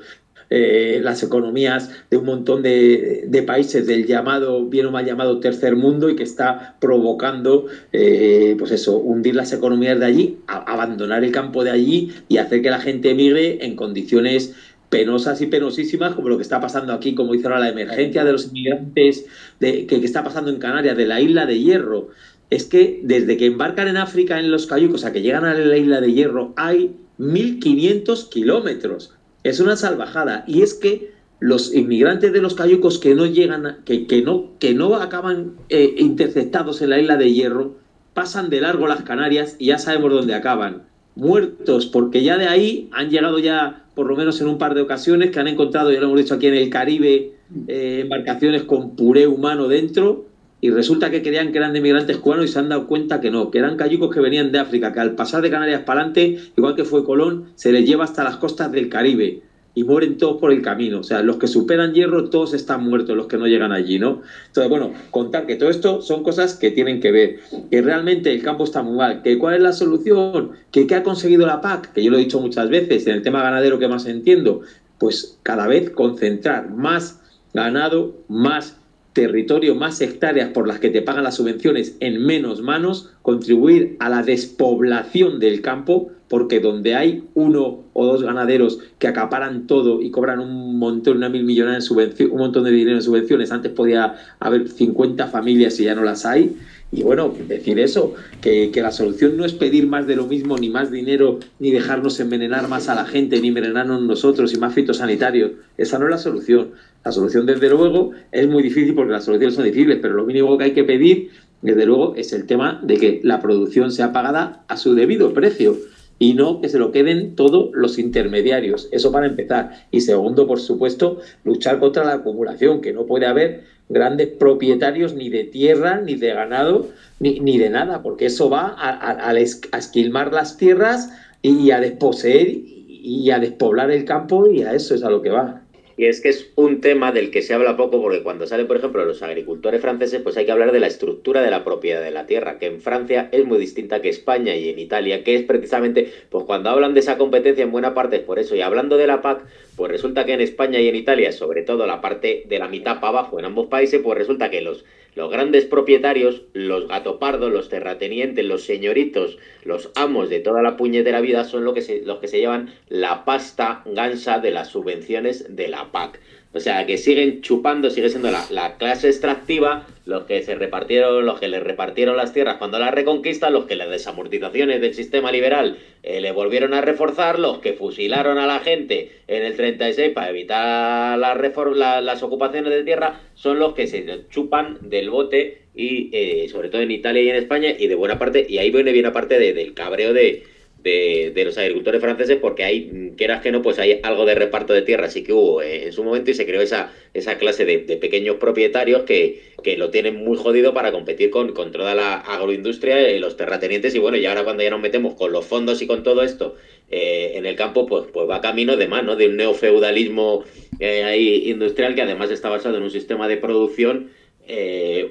[0.51, 5.77] eh, las economías de un montón de, países del llamado, bien o mal llamado tercer
[5.77, 11.33] mundo y que está provocando, eh, pues eso, hundir las economías de allí, abandonar el
[11.33, 14.55] campo de allí y hacer que la gente emigre en condiciones
[14.89, 18.33] penosas y penosísimas, como lo que está pasando aquí, como dice ahora la emergencia de
[18.33, 19.27] los inmigrantes
[19.61, 22.09] de, que, está pasando en Canarias, de la isla de Hierro.
[22.51, 25.77] Es que desde que embarcan en África en los cayucos a que llegan a la
[25.77, 29.18] isla de Hierro hay 1.500 kilómetros.
[29.49, 30.45] Es una salvajada.
[30.47, 34.75] Y es que los inmigrantes de los cayucos que no llegan, que, que no, que
[34.75, 37.77] no acaban eh, interceptados en la isla de Hierro,
[38.15, 40.83] pasan de largo las Canarias y ya sabemos dónde acaban.
[41.15, 44.83] muertos, porque ya de ahí han llegado ya, por lo menos en un par de
[44.83, 47.33] ocasiones, que han encontrado, ya lo hemos dicho aquí en el Caribe,
[47.67, 50.27] eh, embarcaciones con puré humano dentro,
[50.61, 53.31] y resulta que creían que eran de migrantes cubanos y se han dado cuenta que
[53.31, 56.39] no, que eran cayucos que venían de África, que al pasar de Canarias para adelante,
[56.57, 59.43] igual que fue Colón, se les lleva hasta las costas del Caribe
[59.79, 60.99] y mueren todos por el camino.
[60.99, 64.23] O sea, los que superan hierro, todos están muertos, los que no llegan allí, ¿no?
[64.49, 67.37] Entonces, bueno, contar que todo esto son cosas que tienen que ver,
[67.71, 71.05] que realmente el campo está muy mal, que cuál es la solución, que qué ha
[71.05, 73.87] conseguido la PAC, que yo lo he dicho muchas veces, en el tema ganadero que
[73.87, 74.63] más entiendo,
[74.99, 77.21] pues cada vez concentrar más
[77.55, 78.78] ganado, más
[79.19, 84.09] territorio, más hectáreas por las que te pagan las subvenciones en menos manos, contribuir a
[84.09, 90.13] la despoblación del campo, porque donde hay uno o dos ganaderos que acaparan todo y
[90.13, 94.15] cobran un montón, una mil millones en un montón de dinero en subvenciones, antes podía
[94.39, 96.57] haber 50 familias y ya no las hay.
[96.93, 100.57] Y bueno, decir eso, que, que, la solución no es pedir más de lo mismo,
[100.57, 104.73] ni más dinero, ni dejarnos envenenar más a la gente, ni envenenarnos nosotros y más
[104.73, 105.53] fitosanitarios.
[105.77, 106.71] Esa no es la solución.
[107.05, 110.59] La solución, desde luego, es muy difícil porque las soluciones son difíciles, pero lo mínimo
[110.59, 111.31] que hay que pedir,
[111.63, 115.77] desde luego, es el tema de que la producción sea pagada a su debido precio
[116.19, 118.89] y no que se lo queden todos los intermediarios.
[118.91, 119.87] Eso para empezar.
[119.91, 125.31] Y segundo, por supuesto, luchar contra la acumulación, que no puede haber grandes propietarios ni
[125.31, 126.89] de tierra, ni de ganado,
[127.21, 131.11] ni, ni de nada, porque eso va a, esquilmar las tierras
[131.43, 135.31] y a desposeer y a despoblar el campo y a eso es a lo que
[135.31, 135.63] va.
[135.99, 138.77] Y es que es un tema del que se habla poco porque cuando salen, por
[138.77, 142.13] ejemplo, los agricultores franceses, pues hay que hablar de la estructura de la propiedad de
[142.13, 145.43] la tierra, que en Francia es muy distinta que España y en Italia, que es
[145.43, 148.55] precisamente, pues cuando hablan de esa competencia en buena parte es por eso.
[148.55, 149.41] Y hablando de la PAC,
[149.75, 153.01] pues resulta que en España y en Italia, sobre todo la parte de la mitad
[153.01, 154.85] para abajo en ambos países, pues resulta que los
[155.19, 161.21] los grandes propietarios, los gatopardos, los terratenientes, los señoritos, los amos de toda la puñetera
[161.21, 165.45] vida son lo que se, los que se llevan la pasta gansa de las subvenciones
[165.49, 166.21] de la PAC.
[166.59, 171.39] O sea, que siguen chupando, sigue siendo la, clase extractiva los que se repartieron, los
[171.39, 175.79] que le repartieron las tierras cuando las reconquistan, los que las desamortizaciones del sistema liberal
[176.03, 180.31] eh, le volvieron a reforzar, los que fusilaron a la gente en el 36 para
[180.31, 186.71] evitar las ocupaciones de tierra, son los que se chupan del bote y eh, sobre
[186.71, 189.39] todo en Italia y en España y de buena parte, y ahí viene bien aparte
[189.39, 190.43] del cabreo de,
[190.83, 194.83] de, los agricultores franceses porque hay, quieras que no, pues hay algo de reparto de
[194.83, 197.79] tierra, sí que hubo eh, en su momento y se creó esa, esa clase de,
[197.79, 203.11] pequeños propietarios que, que, lo tienen muy jodido para competir con, con toda la agroindustria
[203.11, 203.95] y los terratenientes.
[203.95, 206.57] Y bueno, y ahora cuando ya nos metemos con los fondos y con todo esto
[206.91, 209.17] eh, en el campo, pues, pues va camino de más, ¿no?
[209.17, 210.45] De un neofeudalismo
[210.79, 214.11] eh, ahí industrial que además está basado en un sistema de producción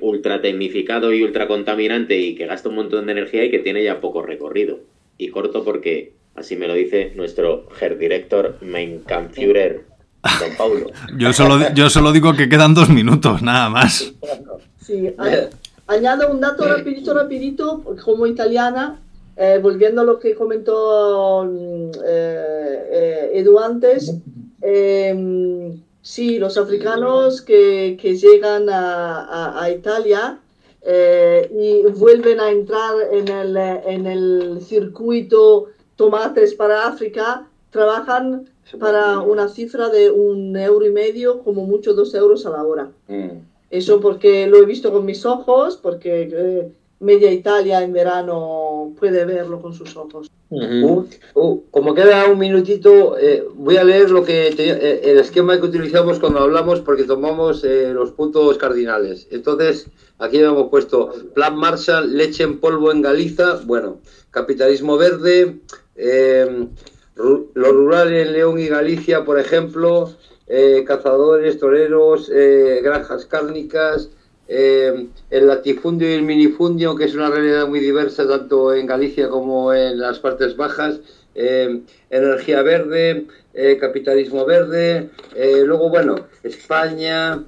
[0.01, 3.84] ultra tecnificado y ultra contaminante y que gasta un montón de energía y que tiene
[3.84, 4.80] ya poco recorrido
[5.18, 9.86] y corto porque así me lo dice nuestro Herr Director Mein Kampfführer,
[10.24, 10.88] don Paulo.
[11.18, 14.13] yo, solo, yo solo digo que quedan dos minutos, nada más.
[14.80, 15.09] Sí,
[15.88, 18.99] añado un dato rapidito, rapidito, como italiana,
[19.36, 24.13] eh, volviendo a lo que comentó mm, eh, eh, Edu antes,
[24.61, 30.39] em, sí, los africanos que, que llegan a, a Italia
[30.82, 38.49] eh, y vuelven a entrar en el, en el circuito tomates para África, trabajan
[38.80, 42.91] para una cifra de un euro y medio, como mucho dos euros a la hora.
[43.07, 43.39] Mm.
[43.69, 49.25] Eso porque lo he visto con mis ojos, porque eh, media Italia en verano puede
[49.25, 50.29] verlo con sus ojos.
[50.49, 55.65] Uh, uh, como queda un minutito, eh, voy a leer lo que el esquema que
[55.65, 59.27] utilizamos cuando hablamos porque tomamos los puntos cardinales.
[59.29, 59.89] Entonces,
[60.19, 65.59] Aquí hemos puesto Plan Marshall, leche en polvo en Galiza, bueno, capitalismo verde,
[65.95, 66.67] eh,
[67.15, 70.15] lo rural en León y Galicia, por ejemplo,
[70.47, 74.09] eh, cazadores, toreros, eh, granjas cárnicas,
[74.47, 79.73] el latifundio y el minifundio, que es una realidad muy diversa tanto en Galicia como
[79.73, 80.99] en las partes bajas,
[82.09, 83.25] energía verde,
[83.79, 85.09] capitalismo verde,
[85.65, 87.43] luego, bueno, España,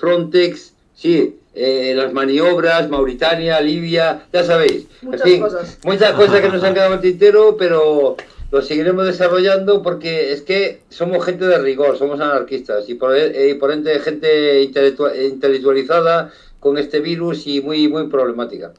[0.00, 4.86] Frontex, sí, eh, las maniobras, Mauritania, Libia, ya sabéis.
[5.02, 5.78] Muchas cosas.
[5.84, 8.16] Muchas cosas que nos han quedado en el tintero, pero
[8.50, 13.50] lo seguiremos desarrollando porque es que somos gente de rigor, somos anarquistas y por, eh,
[13.50, 18.72] y por ende gente intelectualizada con este virus y muy muy problemática.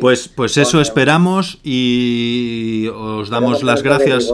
[0.00, 4.30] pues pues eso esperamos y os damos las gracias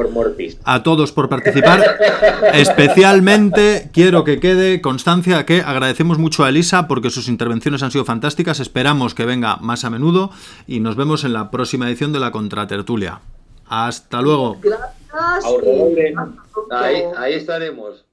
[0.64, 1.84] a todos por participar.
[2.54, 8.04] Especialmente quiero que quede constancia que agradecemos mucho a Elisa porque sus intervenciones han sido
[8.04, 8.58] fantásticas.
[8.58, 10.30] Esperamos que venga más a menudo
[10.66, 13.20] y nos vemos en la próxima edición de la Contratertulia.
[13.68, 14.56] Hasta luego.
[14.60, 15.44] Gracias.
[15.64, 16.14] Y.
[16.70, 18.04] Ahí, ahí estaremos.